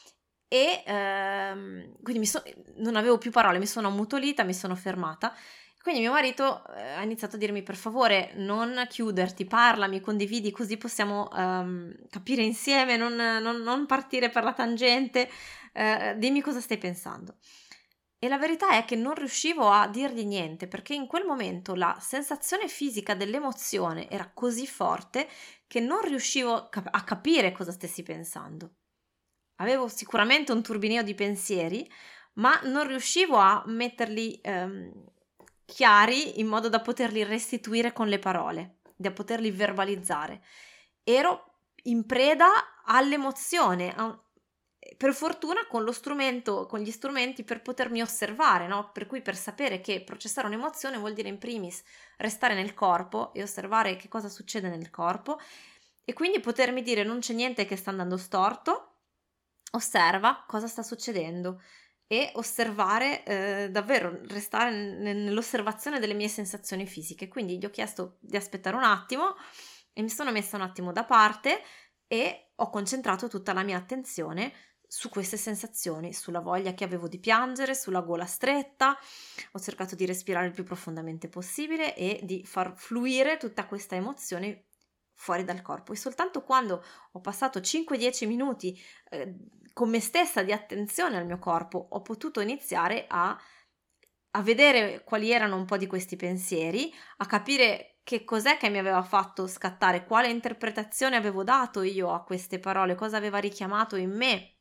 e 0.48 0.84
ehm, 0.86 2.02
quindi 2.02 2.26
so, 2.26 2.44
non 2.78 2.96
avevo 2.96 3.18
più 3.20 3.30
parole, 3.30 3.60
mi 3.60 3.68
sono 3.68 3.90
ammutolita, 3.90 4.44
mi 4.44 4.54
sono 4.54 4.76
fermata 4.76 5.34
quindi 5.82 6.02
mio 6.02 6.12
marito 6.12 6.64
eh, 6.76 6.92
ha 6.92 7.02
iniziato 7.02 7.36
a 7.36 7.40
dirmi 7.40 7.64
per 7.64 7.76
favore 7.76 8.34
non 8.36 8.86
chiuderti, 8.88 9.46
parlami, 9.46 10.00
condividi 10.00 10.52
così 10.52 10.78
possiamo 10.78 11.28
um, 11.34 11.92
capire 12.10 12.44
insieme, 12.44 12.98
non, 12.98 13.16
non, 13.16 13.62
non, 13.62 13.86
partire 13.88 14.30
per 14.30 14.44
la 14.44 14.54
tangente, 14.54 15.30
eh, 15.74 16.16
dimmi 16.18 16.42
cosa 16.42 16.60
stai 16.60 16.78
pensando. 16.78 17.38
E 18.20 18.28
la 18.28 18.38
verità 18.38 18.78
è 18.78 18.86
che 18.86 18.96
non 18.96 19.16
riuscivo 19.16 19.72
a 19.72 19.88
dirgli 19.88 20.24
niente 20.24 20.68
perché 20.68 20.94
in 20.94 21.08
quel 21.08 21.26
momento 21.26 21.74
la 21.74 21.98
sensazione 22.00 22.68
fisica 22.68 23.16
dell'emozione 23.16 24.08
era 24.08 24.30
così 24.32 24.68
forte 24.68 25.28
che 25.66 25.80
non 25.80 26.02
riuscivo 26.02 26.70
a 26.70 27.04
capire 27.04 27.52
cosa 27.52 27.72
stessi 27.72 28.04
pensando. 28.04 28.76
Avevo 29.56 29.88
sicuramente 29.88 30.52
un 30.52 30.62
turbinio 30.62 31.02
di 31.02 31.16
pensieri, 31.16 31.90
ma 32.34 32.60
non 32.66 32.86
riuscivo 32.86 33.38
a 33.38 33.64
metterli... 33.66 34.40
Um, 34.44 35.10
chiari 35.72 36.42
in 36.42 36.48
modo 36.48 36.68
da 36.68 36.82
poterli 36.82 37.24
restituire 37.24 37.94
con 37.94 38.10
le 38.10 38.20
parole, 38.20 38.80
da 38.94 39.12
poterli 39.12 39.52
verbalizzare. 39.52 40.44
Ero 41.02 41.60
in 41.84 42.06
preda 42.06 42.84
all'emozione, 42.84 43.96
per 44.98 45.14
fortuna 45.14 45.66
con 45.68 45.84
lo 45.84 45.94
strumento, 45.94 46.66
con 46.66 46.82
gli 46.82 46.92
strumenti 46.92 47.46
per 47.46 47.62
potermi 47.62 48.02
osservare, 48.02 48.68
no? 48.68 48.92
Per 48.92 49.08
cui 49.08 49.22
per 49.22 49.38
sapere 49.38 49.80
che 49.80 50.04
processare 50.04 50.48
un'emozione 50.48 50.98
vuol 50.98 51.14
dire 51.14 51.30
in 51.30 51.38
primis 51.38 51.82
restare 52.18 52.54
nel 52.54 52.74
corpo 52.74 53.34
e 53.34 53.42
osservare 53.42 53.96
che 53.96 54.10
cosa 54.10 54.28
succede 54.28 54.68
nel 54.68 54.90
corpo 54.90 55.40
e 56.04 56.12
quindi 56.12 56.42
potermi 56.42 56.82
dire 56.82 57.04
non 57.04 57.20
c'è 57.20 57.32
niente 57.34 57.66
che 57.66 57.78
sta 57.78 57.92
andando 57.92 58.18
storto, 58.18 58.96
osserva 59.72 60.44
cosa 60.46 60.68
sta 60.68 60.84
succedendo 60.84 61.62
e 62.12 62.30
osservare 62.34 63.24
eh, 63.24 63.70
davvero, 63.72 64.20
restare 64.28 64.70
nell'osservazione 64.70 65.98
delle 65.98 66.14
mie 66.14 66.28
sensazioni 66.28 66.86
fisiche. 66.86 67.30
Quindi 67.30 67.58
gli 67.58 67.64
ho 67.64 67.70
chiesto 67.70 68.18
di 68.20 68.36
aspettare 68.36 68.76
un 68.76 68.84
attimo 68.84 69.36
e 69.94 70.02
mi 70.02 70.10
sono 70.10 70.30
messa 70.34 70.58
un 70.58 70.64
attimo 70.64 70.92
da 70.92 71.06
parte 71.06 71.62
e 72.08 72.52
ho 72.54 72.70
concentrato 72.70 73.30
tutta 73.30 73.54
la 73.54 73.64
mia 73.64 73.78
attenzione 73.78 74.52
su 74.86 75.08
queste 75.08 75.38
sensazioni, 75.38 76.12
sulla 76.12 76.42
voglia 76.42 76.74
che 76.74 76.84
avevo 76.84 77.08
di 77.08 77.18
piangere, 77.18 77.76
sulla 77.76 78.02
gola 78.02 78.26
stretta, 78.26 78.98
ho 79.54 79.60
cercato 79.62 79.96
di 79.96 80.06
respirare 80.06 80.48
il 80.48 80.52
più 80.52 80.66
profondamente 80.66 81.30
possibile 81.30 81.96
e 81.96 82.20
di 82.24 82.44
far 82.44 82.74
fluire 82.76 83.38
tutta 83.38 83.66
questa 83.68 83.96
emozione 83.96 84.66
fuori 85.22 85.44
dal 85.44 85.62
corpo. 85.62 85.94
E 85.94 85.96
soltanto 85.96 86.42
quando 86.42 86.84
ho 87.12 87.20
passato 87.22 87.60
5-10 87.60 88.26
minuti 88.28 88.78
eh, 89.12 89.36
con 89.72 89.90
me 89.90 90.00
stessa 90.00 90.42
di 90.42 90.52
attenzione 90.52 91.18
al 91.18 91.28
mio 91.28 91.38
corpo 91.38 91.88
ho 91.92 92.02
potuto 92.02 92.42
iniziare 92.42 93.06
a, 93.08 93.40
a 94.32 94.42
vedere 94.42 95.04
quali 95.04 95.32
erano 95.32 95.58
un 95.58 95.66
po' 95.66 95.78
di 95.78 95.86
questi 95.86 96.16
pensieri, 96.16 96.92
a 97.18 97.26
capire 97.28 98.00
che 98.04 98.24
cos'è 98.24 98.58
che 98.58 98.70
mi 98.70 98.80
aveva 98.80 99.04
fatto 99.04 99.46
scattare, 99.46 100.06
quale 100.06 100.30
interpretazione 100.30 101.16
avevo 101.16 101.44
dato 101.44 101.84
io 101.84 102.12
a 102.12 102.24
queste 102.24 102.60
parole, 102.60 102.96
cosa 102.96 103.18
aveva 103.18 103.38
richiamato 103.38 103.96
in 103.98 104.10
me 104.10 104.61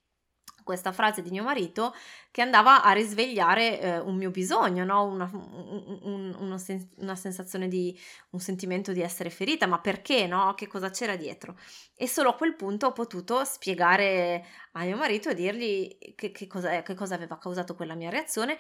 questa 0.62 0.92
frase 0.92 1.22
di 1.22 1.30
mio 1.30 1.42
marito 1.42 1.94
che 2.30 2.42
andava 2.42 2.82
a 2.82 2.92
risvegliare 2.92 3.80
eh, 3.80 3.98
un 3.98 4.16
mio 4.16 4.30
bisogno, 4.30 4.84
no? 4.84 5.04
una, 5.04 5.28
un, 5.32 5.98
un, 6.02 6.36
una, 6.38 6.58
sen- 6.58 6.88
una, 6.96 7.16
sensazione 7.16 7.68
di 7.68 7.98
un 8.30 8.40
sentimento 8.40 8.92
di 8.92 9.00
essere 9.00 9.30
ferita, 9.30 9.66
ma 9.66 9.80
perché 9.80 10.26
no? 10.26 10.54
Che 10.54 10.66
cosa 10.66 10.90
c'era 10.90 11.16
dietro? 11.16 11.58
E 11.94 12.06
solo 12.06 12.30
a 12.30 12.34
quel 12.34 12.54
punto 12.56 12.86
ho 12.86 12.92
potuto 12.92 13.44
spiegare 13.44 14.44
a 14.72 14.84
mio 14.84 14.96
marito 14.96 15.28
e 15.28 15.34
dirgli 15.34 16.14
che, 16.14 16.30
che, 16.30 16.46
cosa, 16.46 16.82
che 16.82 16.94
cosa 16.94 17.14
aveva 17.14 17.38
causato 17.38 17.74
quella 17.74 17.94
mia 17.94 18.10
reazione. 18.10 18.58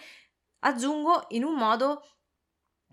Aggiungo 0.60 1.26
in 1.30 1.44
un 1.44 1.54
modo 1.54 2.02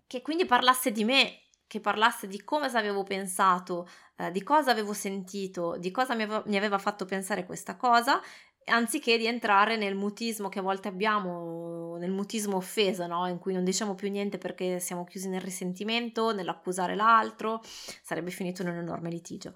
che 0.08 0.22
quindi 0.22 0.46
parlasse 0.46 0.92
di 0.92 1.04
me, 1.04 1.42
che 1.68 1.82
parlasse 1.82 2.28
di 2.28 2.44
come 2.44 2.68
avevo 2.68 3.04
pensato, 3.04 3.88
eh, 4.16 4.32
di 4.32 4.42
cosa 4.42 4.72
avevo 4.72 4.94
sentito, 4.94 5.78
di 5.78 5.92
cosa 5.92 6.16
mi 6.16 6.24
aveva, 6.24 6.42
mi 6.48 6.58
aveva 6.58 6.78
fatto 6.78 7.06
pensare 7.06 7.46
questa 7.46 7.76
cosa 7.76 8.22
anziché 8.68 9.18
di 9.18 9.26
entrare 9.26 9.78
nel 9.78 9.96
mutismo 9.96 10.50
che 10.50 10.60
a 10.60 10.62
volte 10.62 10.88
abbiamo, 10.88 11.98
nel 11.98 12.12
mutismo 12.12 12.58
offesa, 12.58 13.08
no? 13.08 13.28
in 13.28 13.40
cui 13.40 13.54
non 13.54 13.64
diciamo 13.64 13.96
più 13.96 14.10
niente 14.10 14.38
perché 14.38 14.80
siamo 14.80 15.04
chiusi 15.06 15.30
nel 15.30 15.42
risentimento, 15.42 16.34
nell'accusare 16.34 16.96
l'altro, 16.96 17.62
sarebbe 18.02 18.32
finito 18.32 18.62
in 18.62 18.70
un 18.70 18.76
enorme 18.76 19.10
litigio. 19.10 19.56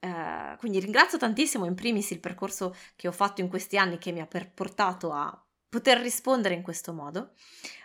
Uh, 0.00 0.56
quindi 0.58 0.78
ringrazio 0.78 1.18
tantissimo 1.18 1.64
in 1.64 1.74
primis 1.74 2.12
il 2.12 2.20
percorso 2.20 2.72
che 2.94 3.08
ho 3.08 3.12
fatto 3.12 3.40
in 3.40 3.48
questi 3.48 3.76
anni 3.76 3.98
che 3.98 4.12
mi 4.12 4.20
ha 4.20 4.28
portato 4.54 5.10
a 5.10 5.44
poter 5.68 5.98
rispondere 5.98 6.54
in 6.54 6.62
questo 6.62 6.92
modo, 6.92 7.32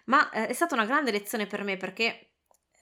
ma 0.06 0.30
uh, 0.32 0.38
è 0.46 0.53
stata 0.53 0.75
una 0.75 0.86
grande 0.86 1.12
lezione 1.12 1.48
per 1.48 1.63
me 1.63 1.75
perché 1.75 2.34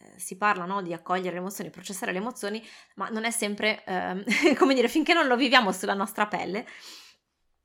eh, 0.01 0.19
si 0.19 0.35
parla 0.35 0.65
no, 0.65 0.81
di 0.81 0.93
accogliere 0.93 1.31
le 1.31 1.37
emozioni, 1.37 1.69
processare 1.69 2.11
le 2.11 2.17
emozioni, 2.17 2.61
ma 2.95 3.09
non 3.09 3.23
è 3.23 3.31
sempre, 3.31 3.83
ehm, 3.85 4.23
come 4.57 4.73
dire, 4.73 4.87
finché 4.87 5.13
non 5.13 5.27
lo 5.27 5.35
viviamo 5.35 5.71
sulla 5.71 5.93
nostra 5.93 6.27
pelle, 6.27 6.65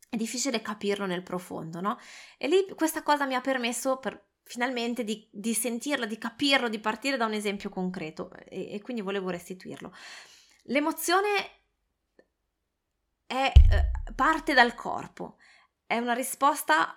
è 0.08 0.16
difficile 0.16 0.62
capirlo 0.62 1.06
nel 1.06 1.22
profondo, 1.22 1.80
no? 1.80 1.98
E 2.38 2.48
lì 2.48 2.66
questa 2.74 3.02
cosa 3.02 3.26
mi 3.26 3.34
ha 3.34 3.40
permesso 3.40 3.98
per, 3.98 4.26
finalmente 4.42 5.04
di, 5.04 5.28
di, 5.30 5.54
sentirla, 5.54 6.06
di 6.06 6.18
capirlo, 6.18 6.68
di 6.68 6.78
partire 6.78 7.16
da 7.16 7.26
un 7.26 7.32
esempio 7.32 7.68
concreto 7.68 8.30
e, 8.48 8.74
e 8.74 8.82
quindi 8.82 9.02
volevo 9.02 9.30
restituirlo. 9.30 9.92
L'emozione 10.64 11.28
è, 13.26 13.52
eh, 13.52 14.12
parte 14.14 14.54
dal 14.54 14.74
corpo, 14.74 15.38
è 15.84 15.98
una 15.98 16.14
risposta 16.14 16.96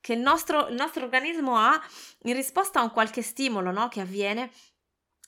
che 0.00 0.12
il 0.12 0.20
nostro, 0.20 0.68
il 0.68 0.74
nostro 0.74 1.04
organismo 1.04 1.56
ha 1.56 1.80
in 2.24 2.34
risposta 2.34 2.80
a 2.80 2.82
un 2.82 2.90
qualche 2.90 3.22
stimolo 3.22 3.70
no? 3.70 3.88
che 3.88 4.00
avviene 4.00 4.50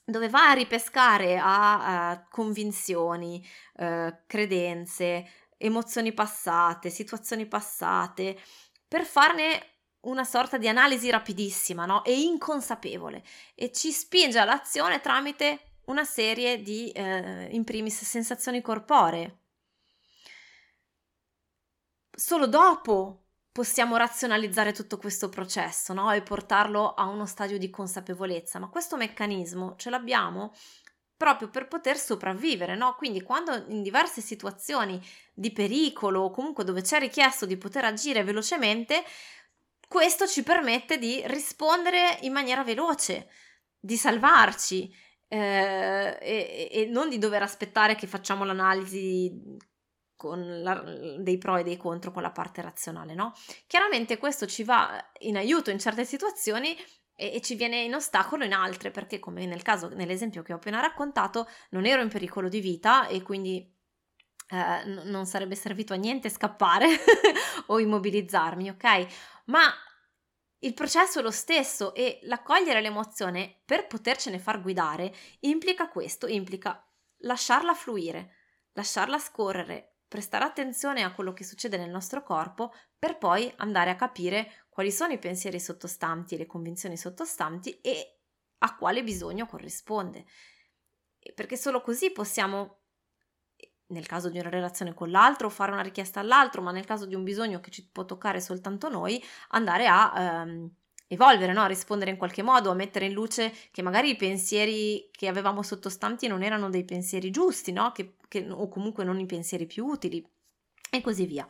dove 0.04 0.28
va 0.28 0.50
a 0.50 0.52
ripescare 0.52 1.37
a, 1.37 2.11
a 2.11 2.28
convinzioni, 2.28 3.45
eh, 3.76 4.23
credenze, 4.26 5.26
emozioni 5.56 6.12
passate, 6.12 6.90
situazioni 6.90 7.46
passate, 7.46 8.38
per 8.86 9.04
farne 9.04 9.76
una 10.06 10.25
sorta 10.25 10.56
di 10.56 10.68
analisi 10.68 11.10
rapidissima 11.10 11.84
no? 11.84 12.04
e 12.04 12.20
inconsapevole 12.20 13.25
e 13.54 13.72
ci 13.72 13.90
spinge 13.90 14.38
all'azione 14.38 15.00
tramite 15.00 15.72
una 15.86 16.04
serie 16.04 16.62
di, 16.62 16.90
eh, 16.90 17.48
in 17.50 17.64
primis, 17.64 18.02
sensazioni 18.04 18.60
corporee. 18.60 19.40
Solo 22.10 22.46
dopo 22.46 23.26
possiamo 23.52 23.96
razionalizzare 23.96 24.72
tutto 24.72 24.96
questo 24.98 25.28
processo 25.28 25.92
no? 25.92 26.10
e 26.12 26.22
portarlo 26.22 26.94
a 26.94 27.04
uno 27.06 27.26
stadio 27.26 27.58
di 27.58 27.70
consapevolezza, 27.70 28.58
ma 28.58 28.68
questo 28.68 28.96
meccanismo 28.96 29.76
ce 29.76 29.90
l'abbiamo 29.90 30.52
proprio 31.16 31.49
per 31.49 31.66
poter 31.66 31.96
sopravvivere, 31.96 32.76
no? 32.76 32.94
Quindi 32.96 33.23
quando 33.23 33.64
in 33.68 33.82
diverse 33.82 34.20
situazioni 34.20 35.00
di 35.32 35.52
pericolo 35.52 36.20
o 36.20 36.30
comunque 36.30 36.64
dove 36.64 36.82
c'è 36.82 36.99
richiesto 36.99 37.46
di 37.46 37.56
poter 37.56 37.85
agire 37.85 38.23
velocemente, 38.23 39.02
questo 39.88 40.26
ci 40.26 40.42
permette 40.42 40.99
di 40.99 41.23
rispondere 41.26 42.18
in 42.23 42.32
maniera 42.32 42.64
veloce, 42.64 43.28
di 43.78 43.96
salvarci 43.96 44.92
eh, 45.28 46.18
e, 46.20 46.68
e, 46.70 46.87
non 46.87 47.08
di 47.08 47.18
dover 47.18 47.42
aspettare 47.42 47.94
che 47.94 48.06
facciamo 48.06 48.44
l'analisi 48.44 49.56
la, 50.35 50.82
dei 51.18 51.38
pro 51.38 51.56
e 51.56 51.62
dei 51.62 51.76
contro 51.76 52.11
con 52.11 52.23
la 52.23 52.30
parte 52.30 52.62
razionale, 52.62 53.14
no? 53.14 53.32
Chiaramente 53.66 54.18
questo 54.18 54.46
ci 54.46 54.64
va 54.64 55.12
in 55.20 55.37
aiuto 55.37 55.70
in 55.70 55.78
certe 55.78 56.04
situazioni 56.04 56.76
e, 57.16 57.35
e, 57.35 57.40
ci 57.40 57.56
viene 57.56 57.80
in 57.80 57.94
ostacolo 57.94 58.44
in 58.44 58.52
altre, 58.52 58.90
perché 58.90 59.18
come 59.18 59.46
nel 59.46 59.62
caso, 59.62 59.88
nell'esempio 59.88 60.42
che 60.42 60.52
ho 60.52 60.56
appena 60.56 60.80
raccontato, 60.80 61.49
non 61.70 61.87
ero 61.87 62.02
in 62.02 62.08
pericolo 62.08 62.49
di 62.49 62.61
vita 62.61 63.08
e 63.08 63.23
quindi 63.23 63.75
eh, 64.49 64.85
n- 64.85 65.02
non 65.06 65.26
sarebbe 65.26 65.56
servito 65.56 65.92
a 65.92 65.96
niente 65.96 66.28
scappare 66.28 66.87
o 67.66 67.80
immobilizzarmi, 67.80 68.68
ok? 68.68 69.06
Ma 69.46 69.73
il 70.61 70.75
processo 70.75 71.18
è 71.18 71.23
lo 71.23 71.30
stesso 71.30 71.94
e 71.94 72.20
l'accogliere 72.23 72.80
l'emozione 72.80 73.61
per 73.64 73.87
potercene 73.87 74.38
far 74.38 74.61
guidare 74.61 75.14
implica 75.40 75.88
questo, 75.88 76.26
implica 76.26 76.87
lasciarla 77.18 77.75
fluire, 77.75 78.35
lasciarla 78.73 79.18
scorrere, 79.18 79.96
prestare 80.16 80.46
attenzione 80.46 81.02
a 81.02 81.12
quello 81.12 81.35
che 81.35 81.44
succede 81.44 81.76
nel 81.76 81.90
nostro 81.90 82.23
corpo 82.23 82.73
per 82.99 83.18
poi 83.18 83.52
andare 83.56 83.90
a 83.90 83.96
capire 83.96 84.64
quali 84.70 84.90
sono 84.90 85.12
i 85.12 85.18
pensieri 85.18 85.61
sottostanti 85.61 86.38
le 86.38 86.46
convinzioni 86.46 86.96
sottostanti 86.96 87.80
e 87.82 88.20
a 88.61 88.75
quale 88.76 89.04
bisogno 89.04 89.44
corrisponde. 89.44 90.25
Perché 91.35 91.58
solo 91.58 91.82
così 91.82 92.12
possiamo, 92.12 92.78
nel 93.88 94.06
caso 94.06 94.30
di 94.30 94.38
una 94.38 94.49
relazione 94.49 94.94
con 94.94 95.11
l'altro, 95.11 95.50
fare 95.50 95.73
una 95.73 95.82
richiesta 95.82 96.20
all'altro, 96.20 96.62
ma 96.62 96.70
nel 96.70 96.87
caso 96.87 97.04
di 97.04 97.14
un 97.14 97.23
bisogno 97.23 97.61
che 97.61 97.70
ci 97.70 97.87
può 97.87 98.06
toccare 98.06 98.40
soltanto 98.40 98.88
noi, 98.88 99.23
andare 99.49 99.87
a 99.87 100.12
ehm, 100.16 100.70
evolvere, 101.08 101.52
no? 101.52 101.62
a 101.62 101.66
rispondere 101.66 102.11
in 102.11 102.16
qualche 102.16 102.42
modo, 102.42 102.70
a 102.70 102.75
mettere 102.75 103.06
in 103.06 103.12
luce 103.12 103.52
che 103.70 103.82
magari 103.82 104.11
i 104.11 104.16
pensieri 104.16 105.08
che 105.12 105.28
avevamo 105.28 105.62
sottostanti 105.62 106.26
non 106.26 106.42
erano 106.42 106.68
dei 106.70 106.85
pensieri 106.85 107.30
giusti, 107.30 107.73
no? 107.73 107.92
che, 107.92 108.15
che, 108.28 108.47
o 108.49 108.68
comunque 108.68 109.04
non 109.04 109.18
i 109.21 109.26
pensieri 109.26 109.66
più 109.66 109.87
utili, 109.87 110.26
e 110.90 111.00
così 111.00 111.26
via. 111.26 111.47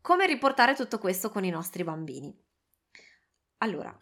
Come 0.00 0.26
riportare 0.26 0.74
tutto 0.74 0.98
questo 0.98 1.30
con 1.30 1.44
i 1.44 1.50
nostri 1.50 1.82
bambini? 1.84 2.34
Allora, 3.58 3.96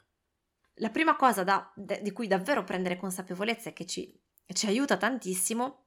la 0.79 0.91
prima 0.91 1.17
cosa 1.17 1.45
da, 1.45 1.73
di 1.75 2.13
cui 2.13 2.27
davvero 2.27 2.65
prendere 2.65 2.97
consapevolezza 2.97 3.71
e 3.71 3.73
che 3.73 3.87
ci, 3.87 4.21
ci 4.47 4.67
aiuta 4.67 4.97
tantissimo 4.97 5.87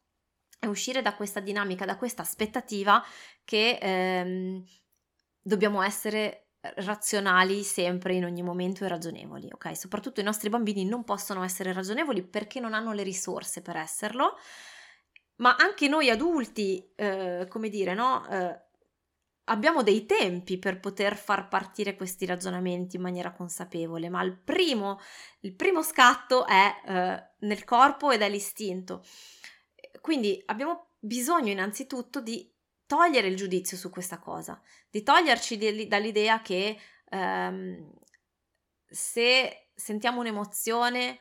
è 0.60 0.66
uscire 0.66 1.02
da 1.02 1.16
questa 1.16 1.40
dinamica, 1.40 1.86
da 1.86 1.98
questa 1.98 2.24
aspettativa 2.24 3.04
che 3.44 3.78
ehm, 3.80 4.66
dobbiamo 5.42 5.82
essere 5.82 6.48
razionali 6.60 7.64
sempre 7.64 8.16
in 8.16 8.26
ogni 8.26 8.42
momento 8.42 8.84
e 8.84 8.88
ragionevoli, 8.88 9.50
ok? 9.52 9.78
Soprattutto 9.78 10.20
i 10.20 10.24
nostri 10.24 10.50
bambini 10.50 10.86
non 10.86 11.04
possono 11.04 11.44
essere 11.44 11.74
ragionevoli 11.74 12.24
perché 12.24 12.60
non 12.60 12.74
hanno 12.74 12.94
le 12.94 13.04
risorse 13.04 13.62
per 13.62 13.76
esserlo, 13.78 14.38
ma 15.38 15.56
anche 15.56 15.88
noi 15.88 16.10
adulti, 16.10 16.92
eh, 16.96 17.48
come 17.50 17.70
dire, 17.70 17.94
no? 17.94 18.28
Eh, 18.30 18.62
abbiamo 19.46 19.84
dei 19.84 20.06
tempi 20.06 20.58
per 20.58 20.80
poter 20.80 21.16
far 21.16 21.48
partire 21.48 21.96
questi 21.96 22.26
ragionamenti 22.26 22.96
in 22.96 23.02
maniera 23.02 23.32
consapevole, 23.32 24.10
ma 24.10 24.22
il 24.24 24.38
primo, 24.38 25.00
il 25.42 25.54
primo 25.54 25.84
scatto 25.84 26.46
è 26.46 26.82
eh, 26.86 27.46
nel 27.46 27.64
corpo 27.64 28.12
ed 28.12 28.22
è 28.22 28.30
l'istinto. 28.30 29.04
Quindi 30.02 30.42
abbiamo 30.48 30.92
bisogno 31.00 31.52
innanzitutto 31.52 32.22
di 32.22 32.52
togliere 32.86 33.28
il 33.28 33.36
giudizio 33.36 33.78
su 33.78 33.90
questa 33.90 34.20
cosa, 34.20 34.60
di 34.90 35.04
toglierci 35.04 35.58
di, 35.58 35.88
dall'idea 35.88 36.42
che 36.42 36.78
ehm, 37.10 37.92
se 38.86 39.70
sentiamo 39.76 40.22
un'emozione 40.22 41.20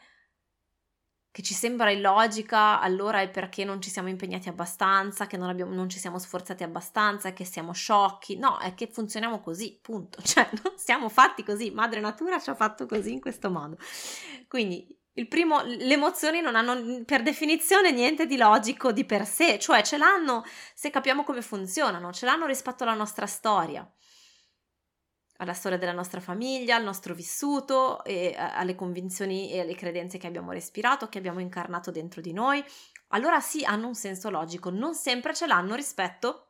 che 1.36 1.42
ci 1.42 1.52
sembra 1.52 1.90
illogica, 1.90 2.80
allora 2.80 3.20
è 3.20 3.28
perché 3.28 3.62
non 3.62 3.82
ci 3.82 3.90
siamo 3.90 4.08
impegnati 4.08 4.48
abbastanza, 4.48 5.26
che 5.26 5.36
non, 5.36 5.50
abbiamo, 5.50 5.74
non 5.74 5.86
ci 5.90 5.98
siamo 5.98 6.18
sforzati 6.18 6.62
abbastanza, 6.62 7.34
che 7.34 7.44
siamo 7.44 7.74
sciocchi. 7.74 8.38
No, 8.38 8.58
è 8.58 8.72
che 8.72 8.88
funzioniamo 8.90 9.40
così, 9.40 9.78
punto. 9.82 10.18
Cioè, 10.24 10.48
siamo 10.76 11.10
fatti 11.10 11.44
così, 11.44 11.70
madre 11.72 12.00
natura 12.00 12.40
ci 12.40 12.48
ha 12.48 12.54
fatto 12.54 12.86
così 12.86 13.12
in 13.12 13.20
questo 13.20 13.50
modo. 13.50 13.76
Quindi, 14.48 14.88
il 15.12 15.28
primo, 15.28 15.60
le 15.62 15.92
emozioni 15.92 16.40
non 16.40 16.56
hanno 16.56 17.04
per 17.04 17.20
definizione 17.20 17.92
niente 17.92 18.24
di 18.24 18.38
logico 18.38 18.90
di 18.90 19.04
per 19.04 19.26
sé, 19.26 19.58
cioè 19.58 19.82
ce 19.82 19.98
l'hanno 19.98 20.42
se 20.74 20.88
capiamo 20.88 21.22
come 21.22 21.42
funzionano, 21.42 22.14
ce 22.14 22.24
l'hanno 22.24 22.46
rispetto 22.46 22.82
alla 22.84 22.94
nostra 22.94 23.26
storia 23.26 23.86
alla 25.38 25.52
storia 25.52 25.78
della 25.78 25.92
nostra 25.92 26.20
famiglia, 26.20 26.76
al 26.76 26.84
nostro 26.84 27.14
vissuto 27.14 28.04
e 28.04 28.34
alle 28.36 28.74
convinzioni 28.74 29.52
e 29.52 29.60
alle 29.60 29.74
credenze 29.74 30.18
che 30.18 30.26
abbiamo 30.26 30.52
respirato, 30.52 31.08
che 31.08 31.18
abbiamo 31.18 31.40
incarnato 31.40 31.90
dentro 31.90 32.20
di 32.20 32.32
noi, 32.32 32.64
allora 33.08 33.40
sì 33.40 33.64
hanno 33.64 33.86
un 33.86 33.94
senso 33.94 34.30
logico, 34.30 34.70
non 34.70 34.94
sempre 34.94 35.34
ce 35.34 35.46
l'hanno 35.46 35.74
rispetto 35.74 36.42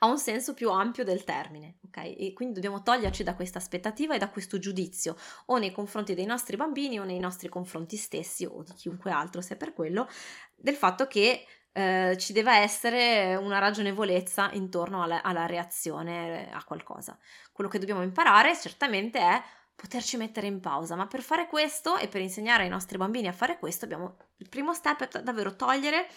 a 0.00 0.06
un 0.06 0.18
senso 0.18 0.54
più 0.54 0.70
ampio 0.70 1.04
del 1.04 1.24
termine, 1.24 1.78
ok? 1.86 2.14
E 2.18 2.32
quindi 2.34 2.54
dobbiamo 2.54 2.82
toglierci 2.82 3.22
da 3.22 3.34
questa 3.34 3.58
aspettativa 3.58 4.14
e 4.14 4.18
da 4.18 4.28
questo 4.28 4.58
giudizio, 4.58 5.16
o 5.46 5.58
nei 5.58 5.72
confronti 5.72 6.14
dei 6.14 6.26
nostri 6.26 6.56
bambini 6.56 6.98
o 6.98 7.04
nei 7.04 7.18
nostri 7.18 7.48
confronti 7.48 7.96
stessi 7.96 8.44
o 8.44 8.62
di 8.62 8.72
chiunque 8.74 9.10
altro, 9.10 9.40
se 9.40 9.56
per 9.56 9.72
quello, 9.72 10.08
del 10.54 10.74
fatto 10.74 11.06
che 11.06 11.46
eh, 11.72 12.16
ci 12.18 12.32
deve 12.32 12.52
essere 12.56 13.34
una 13.36 13.58
ragionevolezza 13.58 14.50
intorno 14.52 15.02
alla, 15.02 15.22
alla 15.22 15.46
reazione 15.46 16.50
a 16.52 16.62
qualcosa. 16.64 17.18
Quello 17.52 17.70
che 17.70 17.78
dobbiamo 17.78 18.02
imparare 18.02 18.56
certamente 18.56 19.18
è 19.18 19.42
poterci 19.74 20.16
mettere 20.16 20.46
in 20.46 20.60
pausa, 20.60 20.94
ma 20.94 21.06
per 21.06 21.22
fare 21.22 21.46
questo 21.46 21.96
e 21.96 22.08
per 22.08 22.20
insegnare 22.20 22.64
ai 22.64 22.68
nostri 22.68 22.98
bambini 22.98 23.28
a 23.28 23.32
fare 23.32 23.58
questo, 23.58 23.84
abbiamo 23.86 24.16
il 24.36 24.48
primo 24.48 24.74
step 24.74 25.08
è 25.08 25.22
davvero 25.22 25.56
togliere 25.56 26.08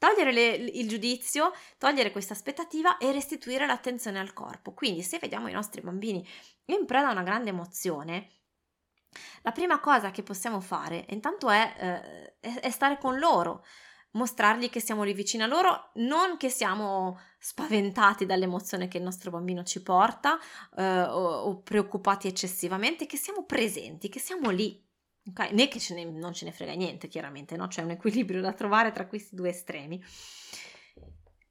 togliere 0.00 0.32
le, 0.32 0.48
il 0.54 0.88
giudizio, 0.88 1.52
togliere 1.76 2.10
questa 2.10 2.32
aspettativa 2.32 2.96
e 2.96 3.12
restituire 3.12 3.66
l'attenzione 3.66 4.18
al 4.18 4.32
corpo. 4.32 4.72
Quindi 4.72 5.02
se 5.02 5.18
vediamo 5.18 5.48
i 5.48 5.52
nostri 5.52 5.82
bambini 5.82 6.26
in 6.66 6.86
preda 6.86 7.08
a 7.08 7.12
una 7.12 7.22
grande 7.22 7.50
emozione, 7.50 8.30
la 9.42 9.52
prima 9.52 9.78
cosa 9.78 10.10
che 10.10 10.22
possiamo 10.22 10.60
fare 10.60 11.04
intanto 11.10 11.50
è, 11.50 11.74
eh, 11.78 12.36
è, 12.40 12.60
è 12.60 12.70
stare 12.70 12.96
con 12.96 13.18
loro, 13.18 13.62
mostrargli 14.12 14.70
che 14.70 14.80
siamo 14.80 15.02
lì 15.02 15.12
vicino 15.12 15.44
a 15.44 15.46
loro, 15.46 15.90
non 15.94 16.36
che 16.36 16.48
siamo 16.48 17.18
spaventati 17.38 18.26
dall'emozione 18.26 18.88
che 18.88 18.98
il 18.98 19.04
nostro 19.04 19.30
bambino 19.30 19.62
ci 19.62 19.82
porta 19.82 20.38
eh, 20.76 21.02
o, 21.02 21.42
o 21.42 21.60
preoccupati 21.60 22.28
eccessivamente, 22.28 23.06
che 23.06 23.16
siamo 23.16 23.44
presenti, 23.44 24.08
che 24.08 24.18
siamo 24.18 24.50
lì 24.50 24.88
Okay? 25.30 25.52
Né 25.52 25.68
che 25.68 25.78
ce 25.78 25.94
ne, 25.94 26.04
non 26.04 26.32
ce 26.32 26.44
ne 26.44 26.52
frega 26.52 26.72
niente, 26.72 27.06
chiaramente, 27.06 27.56
no? 27.56 27.68
C'è 27.68 27.82
un 27.82 27.90
equilibrio 27.90 28.40
da 28.40 28.52
trovare 28.52 28.90
tra 28.90 29.06
questi 29.06 29.34
due 29.34 29.50
estremi. 29.50 30.02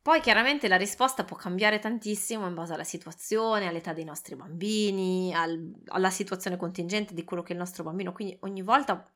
Poi 0.02 0.22
chiaramente 0.22 0.68
la 0.68 0.78
risposta 0.78 1.24
può 1.24 1.36
cambiare 1.36 1.78
tantissimo 1.78 2.48
in 2.48 2.56
base 2.56 2.74
alla 2.74 2.84
situazione, 2.84 3.68
all'età 3.68 3.94
dei 3.94 4.06
nostri 4.06 4.36
bambini, 4.36 5.34
al, 5.34 5.72
alla 5.88 6.10
situazione 6.10 6.58
contingente 6.58 7.14
di 7.14 7.24
quello 7.24 7.44
che 7.44 7.50
è 7.50 7.52
il 7.52 7.60
nostro 7.60 7.84
bambino, 7.84 8.12
quindi 8.12 8.36
ogni 8.42 8.62
volta 8.62 9.08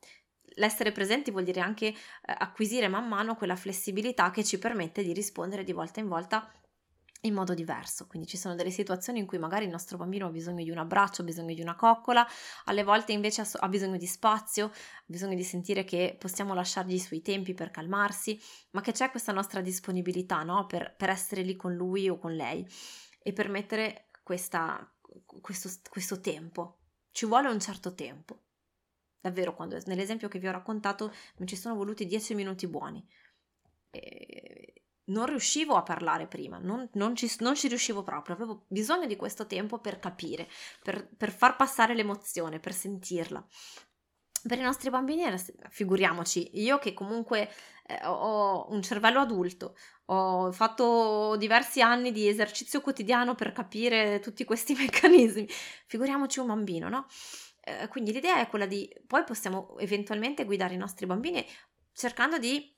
l'essere 0.56 0.92
presenti 0.92 1.32
vuol 1.32 1.44
dire 1.44 1.60
anche 1.60 1.88
eh, 1.88 1.96
acquisire 2.26 2.88
man 2.88 3.08
mano 3.08 3.36
quella 3.36 3.56
flessibilità 3.56 4.32
che 4.32 4.44
ci 4.44 4.60
permette 4.60 5.04
di 5.04 5.14
rispondere 5.14 5.64
di 5.64 5.72
volta 5.72 6.00
in 6.00 6.08
volta 6.08 6.52
in 7.26 7.34
modo 7.34 7.54
diverso. 7.54 8.08
Quindi 8.08 8.28
ci 8.28 8.38
sono 8.38 8.56
delle 8.56 8.70
situazioni 8.70 9.20
in 9.20 9.26
cui 9.26 9.38
magari 9.38 9.66
il 9.66 9.72
nostro 9.72 9.98
bambino 9.98 10.28
ha 10.28 10.30
bisogno 10.30 10.64
di 10.64 10.72
un 10.72 10.78
abbraccio, 10.78 11.22
ha 11.22 11.26
bisogno 11.26 11.54
di 11.54 11.62
una 11.62 11.76
coccola, 11.76 12.26
alle 12.66 12.84
volte 12.84 13.12
invece 13.12 13.48
ha 13.54 13.68
bisogno 13.70 13.98
di 13.98 14.06
spazio, 14.06 14.66
ha 14.66 15.04
bisogno 15.06 15.36
di 15.36 15.44
sentire 15.44 15.84
che 15.84 16.16
possiamo 16.20 16.54
lasciargli 16.54 16.94
i 16.94 17.00
suoi 17.00 17.22
tempi 17.22 17.54
per 17.54 17.72
calmarsi, 17.72 18.40
ma 18.72 18.82
che 18.82 18.92
c'è 18.92 19.10
questa 19.10 19.32
nostra 19.32 19.62
disponibilità 19.62 20.44
no? 20.44 20.66
per, 20.66 20.94
per, 20.96 21.10
essere 21.10 21.42
lì 21.42 21.56
con 21.56 21.74
lui 21.74 22.10
o 22.10 22.18
con 22.18 22.36
lei 22.36 22.68
e 23.22 23.32
permettere 23.32 24.10
questa, 24.22 24.86
questo, 25.42 25.70
questo 25.90 26.20
tempo. 26.20 26.80
Ci 27.12 27.26
vuole 27.26 27.50
un 27.50 27.60
certo 27.60 27.94
tempo. 27.94 28.40
Davvero, 29.24 29.56
quando, 29.56 29.80
nell'esempio 29.86 30.28
che 30.28 30.38
vi 30.38 30.50
ho 30.50 30.52
raccontato, 30.52 31.14
mi 31.38 31.48
ci 31.48 31.56
sono 31.56 31.76
voluti 31.76 32.06
dieci 32.06 32.36
minuti 32.36 32.68
buoni. 32.68 33.02
E 33.90 34.84
non 35.06 35.28
riuscivo 35.28 35.76
a 35.76 35.82
parlare 35.82 36.28
prima, 36.28 36.58
non, 36.58 36.90
non, 36.96 37.16
ci, 37.16 37.34
non, 37.40 37.56
ci, 37.56 37.70
riuscivo 37.70 38.04
proprio, 38.04 38.36
avevo 38.36 38.66
bisogno 38.68 39.06
di 39.06 39.16
questo 39.16 39.48
tempo 39.48 39.80
per 39.80 40.00
capire, 40.00 40.50
per, 40.82 41.08
per 41.16 41.32
far 41.32 41.56
passare 41.56 41.96
l'emozione, 41.96 42.60
per 42.60 42.74
sentirla. 42.74 43.48
Per 44.46 44.58
i 44.58 44.62
nostri 44.62 44.90
bambini, 44.90 45.24
figuriamoci, 45.70 46.60
io 46.62 46.78
che 46.78 46.94
comunque 46.94 47.50
eh, 47.86 48.06
ho 48.06 48.70
un 48.72 48.82
cervello 48.82 49.22
adulto, 49.22 49.78
ho 50.08 50.52
fatto 50.52 51.38
diversi 51.38 51.82
anni 51.82 52.12
di 52.12 52.28
esercizio 52.28 52.82
quotidiano 52.82 53.36
per 53.36 53.54
capire 53.54 54.20
tutti 54.20 54.44
questi 54.44 54.74
meccanismi, 54.76 55.48
figuriamoci 55.86 56.40
un 56.40 56.48
bambino, 56.48 56.90
no? 56.90 57.06
Eh, 57.66 57.88
quindi 57.88 58.12
l'idea 58.12 58.40
è 58.40 58.48
quella 58.48 58.66
di, 58.66 58.90
poi 59.08 59.24
possiamo 59.24 59.78
eventualmente 59.80 60.44
guidare 60.44 60.74
i 60.74 60.78
nostri 60.78 61.06
bambini 61.06 61.46
cercando 61.94 62.38
di 62.38 62.72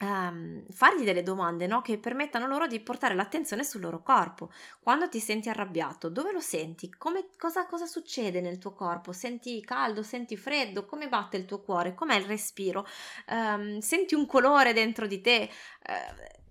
Um, 0.00 0.66
fargli 0.72 1.04
delle 1.04 1.22
domande 1.22 1.68
no? 1.68 1.80
che 1.80 1.98
permettano 1.98 2.48
loro 2.48 2.66
di 2.66 2.80
portare 2.80 3.14
l'attenzione 3.14 3.62
sul 3.62 3.80
loro 3.80 4.02
corpo. 4.02 4.50
Quando 4.80 5.08
ti 5.08 5.20
senti 5.20 5.48
arrabbiato, 5.48 6.08
dove 6.08 6.32
lo 6.32 6.40
senti? 6.40 6.90
Come, 6.90 7.28
cosa, 7.38 7.64
cosa, 7.66 7.86
succede 7.86 8.40
nel 8.40 8.58
tuo 8.58 8.72
corpo? 8.72 9.12
Senti 9.12 9.60
caldo, 9.62 10.02
senti 10.02 10.36
freddo? 10.36 10.84
Come 10.84 11.08
batte 11.08 11.36
il 11.36 11.44
tuo 11.44 11.62
cuore? 11.62 11.94
Com'è 11.94 12.16
il 12.16 12.24
respiro? 12.24 12.84
Um, 13.28 13.78
senti 13.78 14.16
un 14.16 14.26
colore 14.26 14.72
dentro 14.72 15.06
di 15.06 15.20
te? 15.20 15.48
Uh, 15.88 16.42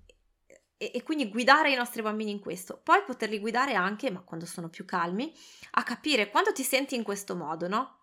e, 0.84 0.91
e 0.93 1.04
quindi 1.04 1.30
guidare 1.30 1.72
i 1.72 1.76
nostri 1.76 2.02
bambini 2.02 2.32
in 2.32 2.39
questo. 2.39 2.80
Poi 2.82 3.04
poterli 3.06 3.39
guidare 3.39 3.74
anche, 3.74 4.12
ma 4.12 4.22
quando 4.22 4.46
sono 4.46 4.69
più 4.69 4.86
calmi, 4.86 5.34
a 5.72 5.84
capire 5.84 6.30
quando 6.30 6.52
ti 6.52 6.63
senti 6.63 6.96
in 6.96 7.04
questo 7.04 7.36
modo, 7.36 7.67
no? 7.67 7.98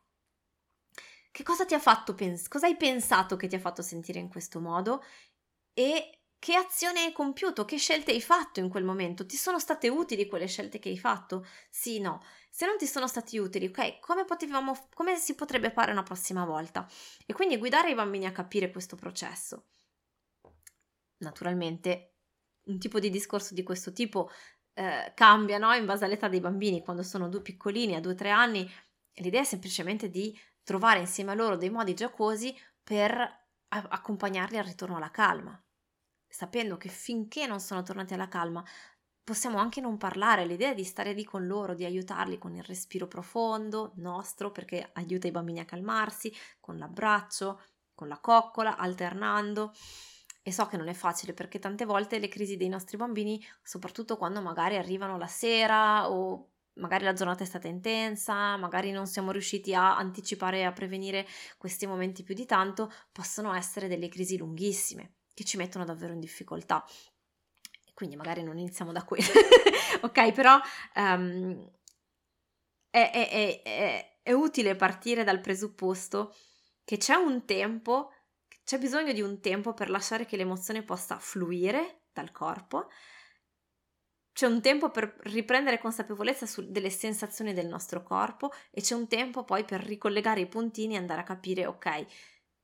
Che 1.33 1.43
cosa 1.45 1.64
ti 1.64 1.75
ha 1.75 1.79
fatto 1.79 2.14
pensare? 2.14 2.49
Cosa 2.49 2.66
hai 2.66 2.77
pensato 2.77 3.37
che 3.37 3.47
ti 3.47 3.55
ha 3.55 3.61
fatto 3.61 3.83
sentire 3.83 4.19
in 4.19 4.29
questo 4.29 4.61
modo? 4.61 5.03
e 5.75 6.21
che 6.38 6.55
azione 6.57 7.01
hai 7.01 7.12
compiuto, 7.12 7.64
che 7.64 7.79
scelte 7.79 8.12
hai 8.12 8.21
fatto 8.23 8.61
in 8.61 8.69
quel 8.69 8.85
momento? 8.85 9.27
Ti 9.27 9.37
sono 9.37 9.59
state 9.59 9.88
utili 9.88 10.27
quelle 10.27 10.47
scelte 10.47 10.79
che 10.79 10.88
hai 10.90 10.99
fatto? 10.99 11.47
Sì, 11.71 12.01
no. 12.01 12.23
Se 12.51 12.66
non 12.66 12.79
ti 12.79 12.87
sono 12.87 13.07
stati 13.09 13.38
utili, 13.38 13.66
ok, 13.66 14.01
come, 14.01 14.25
potevamo, 14.25 14.88
come 14.95 15.16
si 15.16 15.35
potrebbe 15.35 15.71
fare 15.71 15.93
una 15.93 16.03
prossima 16.03 16.45
volta? 16.45 16.88
E 17.27 17.33
quindi 17.35 17.59
guidare 17.59 17.90
i 17.90 17.95
bambini 17.95 18.27
a 18.27 18.33
capire 18.33 18.71
questo 18.71 18.97
processo. 18.97 19.66
Naturalmente, 21.19 22.14
un 22.70 22.78
tipo 22.78 22.98
di 22.98 23.11
discorso 23.11 23.54
di 23.54 23.62
questo 23.62 23.92
tipo 23.92 24.30
eh, 24.74 25.12
cambia 25.14 25.59
no? 25.59 25.72
in 25.74 25.87
base 25.87 26.04
all'età 26.04 26.28
dei 26.28 26.40
bambini, 26.40 26.83
quando 26.83 27.02
sono 27.02 27.28
due 27.28 27.42
piccolini, 27.42 27.94
a 27.94 28.00
due 28.00 28.12
o 28.12 28.16
tre 28.16 28.30
anni, 28.30 28.68
l'idea 29.14 29.40
è 29.40 29.44
semplicemente 29.44 30.09
di 30.09 30.38
trovare 30.62 31.00
insieme 31.00 31.33
a 31.33 31.35
loro 31.35 31.56
dei 31.56 31.70
modi 31.70 31.94
giocosi 31.94 32.56
per 32.83 33.38
accompagnarli 33.68 34.59
al 34.59 34.64
ritorno 34.64 34.96
alla 34.96 35.11
calma, 35.11 35.61
sapendo 36.26 36.76
che 36.76 36.88
finché 36.88 37.46
non 37.46 37.61
sono 37.61 37.83
tornati 37.83 38.14
alla 38.14 38.28
calma 38.28 38.64
possiamo 39.30 39.59
anche 39.59 39.80
non 39.80 39.96
parlare, 39.96 40.44
l'idea 40.44 40.70
è 40.70 40.74
di 40.74 40.83
stare 40.83 41.12
lì 41.12 41.22
con 41.22 41.46
loro, 41.46 41.74
di 41.74 41.85
aiutarli 41.85 42.37
con 42.37 42.54
il 42.56 42.64
respiro 42.64 43.06
profondo 43.06 43.92
nostro 43.96 44.50
perché 44.50 44.90
aiuta 44.94 45.28
i 45.28 45.30
bambini 45.30 45.61
a 45.61 45.64
calmarsi, 45.64 46.35
con 46.59 46.78
l'abbraccio, 46.78 47.61
con 47.94 48.09
la 48.09 48.18
coccola, 48.18 48.76
alternando. 48.76 49.72
E 50.42 50.53
so 50.53 50.66
che 50.66 50.76
non 50.76 50.88
è 50.88 50.94
facile 50.94 51.35
perché 51.35 51.59
tante 51.59 51.85
volte 51.85 52.18
le 52.18 52.29
crisi 52.29 52.57
dei 52.57 52.68
nostri 52.68 52.96
bambini, 52.96 53.44
soprattutto 53.62 54.16
quando 54.16 54.40
magari 54.40 54.76
arrivano 54.76 55.18
la 55.18 55.26
sera 55.26 56.11
o 56.11 56.48
magari 56.74 57.05
la 57.05 57.12
giornata 57.12 57.42
è 57.42 57.46
stata 57.46 57.68
intensa, 57.68 58.57
magari 58.57 58.90
non 58.90 59.07
siamo 59.07 59.33
riusciti 59.33 59.74
a 59.74 59.96
anticipare 59.96 60.59
e 60.59 60.64
a 60.64 60.72
prevenire 60.72 61.26
questi 61.59 61.87
momenti 61.87 62.22
più 62.22 62.35
di 62.35 62.46
tanto, 62.46 62.90
possono 63.12 63.53
essere 63.55 63.87
delle 63.88 64.09
crisi 64.09 64.37
lunghissime 64.37 65.14
che 65.35 65.44
ci 65.44 65.57
mettono 65.57 65.85
davvero 65.85 66.12
in 66.12 66.20
difficoltà. 66.20 66.85
Quindi 67.92 68.16
magari 68.16 68.42
non 68.42 68.59
iniziamo 68.59 68.92
da 68.92 69.05
quello, 69.05 69.24
ok? 70.00 70.33
Però 70.33 70.59
um, 70.94 71.70
è, 72.88 73.11
è, 73.11 73.62
è, 73.62 74.18
è 74.22 74.33
utile 74.33 74.74
partire 74.74 75.22
dal 75.22 75.40
presupposto 75.40 76.35
che 76.83 76.96
c'è 76.96 77.14
un 77.14 77.44
tempo, 77.44 78.12
c'è 78.70 78.78
bisogno 78.78 79.12
di 79.12 79.20
un 79.20 79.40
tempo 79.40 79.74
per 79.74 79.90
lasciare 79.90 80.26
che 80.26 80.37
l'emozione 80.37 80.85
possa 80.85 81.18
fluire 81.18 82.02
dal 82.12 82.30
corpo, 82.30 82.88
c'è 84.33 84.46
un 84.46 84.61
tempo 84.61 84.92
per 84.92 85.12
riprendere 85.22 85.80
consapevolezza 85.80 86.46
delle 86.62 86.88
sensazioni 86.88 87.52
del 87.52 87.66
nostro 87.66 88.04
corpo 88.04 88.52
e 88.70 88.80
c'è 88.80 88.94
un 88.94 89.09
tempo 89.09 89.42
poi 89.42 89.64
per 89.64 89.83
ricollegare 89.83 90.42
i 90.42 90.46
puntini 90.46 90.94
e 90.94 90.98
andare 90.98 91.22
a 91.22 91.24
capire, 91.24 91.66
ok, 91.66 92.06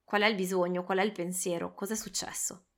qual 0.05 0.23
è 0.23 0.27
il 0.27 0.37
bisogno, 0.37 0.85
qual 0.85 0.99
è 0.99 1.03
il 1.03 1.11
pensiero, 1.11 1.75
cosa 1.75 1.95
è 1.95 1.97
successo, 1.97 2.69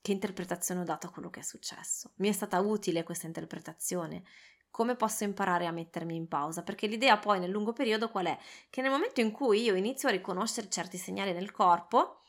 che 0.00 0.12
interpretazione 0.12 0.80
ho 0.80 0.84
dato 0.84 1.08
a 1.08 1.10
quello 1.10 1.28
che 1.28 1.40
è 1.40 1.42
successo. 1.42 2.14
Mi 2.16 2.30
è 2.30 2.32
stata 2.32 2.58
utile 2.60 3.02
questa 3.02 3.26
interpretazione? 3.26 4.22
Come 4.70 4.96
posso 4.96 5.24
imparare 5.24 5.66
a 5.66 5.72
mettermi 5.72 6.16
in 6.16 6.26
pausa? 6.26 6.62
Perché 6.62 6.86
l'idea 6.86 7.18
poi 7.18 7.38
nel 7.38 7.50
lungo 7.50 7.74
periodo 7.74 8.08
qual 8.08 8.24
è? 8.24 8.38
Che 8.70 8.80
nel 8.80 8.90
momento 8.90 9.20
in 9.20 9.30
cui 9.30 9.60
io 9.60 9.74
inizio 9.74 10.08
a 10.08 10.12
riconoscere 10.12 10.70
certi 10.70 10.96
segnali 10.96 11.34
nel 11.34 11.50
corpo, 11.50 12.22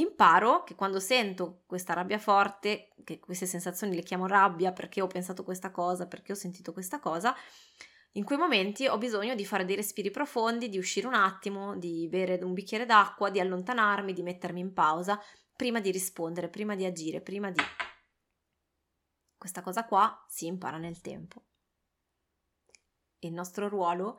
imparo 0.00 0.64
che 0.64 0.74
quando 0.74 1.00
sento 1.00 1.62
questa 1.66 1.92
rabbia 1.92 2.18
forte, 2.18 2.94
che 3.04 3.18
queste 3.18 3.46
sensazioni 3.46 3.94
le 3.94 4.02
chiamo 4.02 4.26
rabbia 4.26 4.72
perché 4.72 5.00
ho 5.00 5.06
pensato 5.06 5.44
questa 5.44 5.70
cosa, 5.70 6.06
perché 6.06 6.32
ho 6.32 6.36
sentito 6.36 6.72
questa 6.72 6.98
cosa, 6.98 7.34
in 8.12 8.24
quei 8.24 8.38
momenti 8.38 8.86
ho 8.86 8.96
bisogno 8.98 9.34
di 9.34 9.44
fare 9.44 9.64
dei 9.64 9.76
respiri 9.76 10.10
profondi, 10.10 10.68
di 10.68 10.78
uscire 10.78 11.06
un 11.06 11.14
attimo, 11.14 11.76
di 11.76 12.08
bere 12.08 12.42
un 12.42 12.54
bicchiere 12.54 12.86
d'acqua, 12.86 13.30
di 13.30 13.40
allontanarmi, 13.40 14.12
di 14.12 14.22
mettermi 14.22 14.60
in 14.60 14.72
pausa, 14.72 15.20
prima 15.54 15.80
di 15.80 15.90
rispondere, 15.90 16.48
prima 16.48 16.74
di 16.74 16.84
agire, 16.84 17.20
prima 17.20 17.50
di... 17.50 17.60
Questa 19.36 19.60
cosa 19.60 19.84
qua 19.84 20.24
si 20.28 20.46
impara 20.46 20.78
nel 20.78 21.00
tempo. 21.02 21.44
Il 23.18 23.32
nostro 23.32 23.68
ruolo 23.68 24.18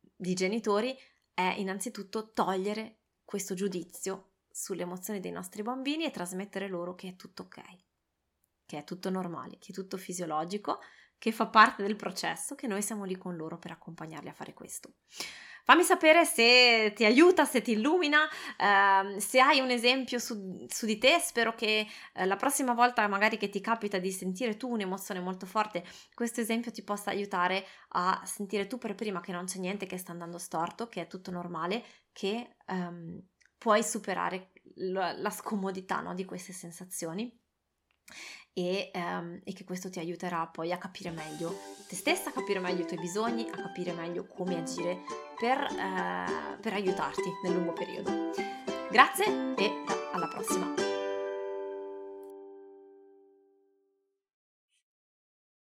di 0.00 0.34
genitori 0.34 0.96
è 1.34 1.54
innanzitutto 1.58 2.32
togliere 2.32 3.00
questo 3.24 3.54
giudizio 3.54 4.35
sulle 4.56 4.82
emozioni 4.82 5.20
dei 5.20 5.32
nostri 5.32 5.62
bambini 5.62 6.06
e 6.06 6.10
trasmettere 6.10 6.66
loro 6.66 6.94
che 6.94 7.08
è 7.08 7.16
tutto 7.16 7.42
ok, 7.42 7.60
che 8.64 8.78
è 8.78 8.84
tutto 8.84 9.10
normale, 9.10 9.58
che 9.58 9.72
è 9.72 9.74
tutto 9.74 9.98
fisiologico, 9.98 10.80
che 11.18 11.30
fa 11.30 11.46
parte 11.48 11.82
del 11.82 11.94
processo, 11.94 12.54
che 12.54 12.66
noi 12.66 12.80
siamo 12.80 13.04
lì 13.04 13.16
con 13.18 13.36
loro 13.36 13.58
per 13.58 13.72
accompagnarli 13.72 14.30
a 14.30 14.32
fare 14.32 14.54
questo. 14.54 14.94
Fammi 15.62 15.82
sapere 15.82 16.24
se 16.24 16.92
ti 16.94 17.04
aiuta, 17.04 17.44
se 17.44 17.60
ti 17.60 17.72
illumina, 17.72 18.26
ehm, 18.56 19.18
se 19.18 19.40
hai 19.40 19.60
un 19.60 19.68
esempio 19.68 20.18
su, 20.18 20.64
su 20.68 20.86
di 20.86 20.96
te. 20.96 21.18
Spero 21.18 21.54
che 21.54 21.86
eh, 22.14 22.24
la 22.24 22.36
prossima 22.36 22.72
volta, 22.72 23.06
magari 23.08 23.36
che 23.36 23.50
ti 23.50 23.60
capita 23.60 23.98
di 23.98 24.10
sentire 24.10 24.56
tu 24.56 24.70
un'emozione 24.70 25.20
molto 25.20 25.44
forte, 25.44 25.84
questo 26.14 26.40
esempio 26.40 26.70
ti 26.70 26.82
possa 26.82 27.10
aiutare 27.10 27.66
a 27.88 28.22
sentire 28.24 28.66
tu 28.66 28.78
per 28.78 28.94
prima 28.94 29.20
che 29.20 29.32
non 29.32 29.44
c'è 29.44 29.58
niente 29.58 29.84
che 29.86 29.98
sta 29.98 30.12
andando 30.12 30.38
storto, 30.38 30.88
che 30.88 31.02
è 31.02 31.06
tutto 31.08 31.30
normale, 31.30 31.84
che 32.12 32.56
ehm, 32.66 33.20
puoi 33.66 33.82
superare 33.82 34.52
la, 34.76 35.28
scomodità 35.30 36.00
no, 36.00 36.14
di 36.14 36.24
queste 36.24 36.52
sensazioni 36.52 37.36
e, 38.52 38.92
um, 38.94 39.40
e, 39.42 39.52
che 39.54 39.64
questo 39.64 39.90
ti 39.90 39.98
aiuterà 39.98 40.46
poi 40.46 40.70
a 40.70 40.78
capire 40.78 41.10
meglio 41.10 41.52
te 41.88 41.96
stessa, 41.96 42.28
a 42.28 42.32
capire 42.32 42.60
meglio 42.60 42.82
i 42.82 42.86
tuoi 42.86 43.00
bisogni, 43.00 43.48
a 43.50 43.56
capire 43.56 43.92
meglio 43.92 44.24
come 44.24 44.56
agire 44.56 45.02
per, 45.36 45.66
uh, 45.68 46.60
per 46.60 46.74
aiutarti 46.74 47.28
nel 47.42 47.54
lungo 47.54 47.72
periodo. 47.72 48.30
Grazie 48.88 49.56
e 49.56 49.82
alla 50.12 50.28
prossima! 50.28 50.85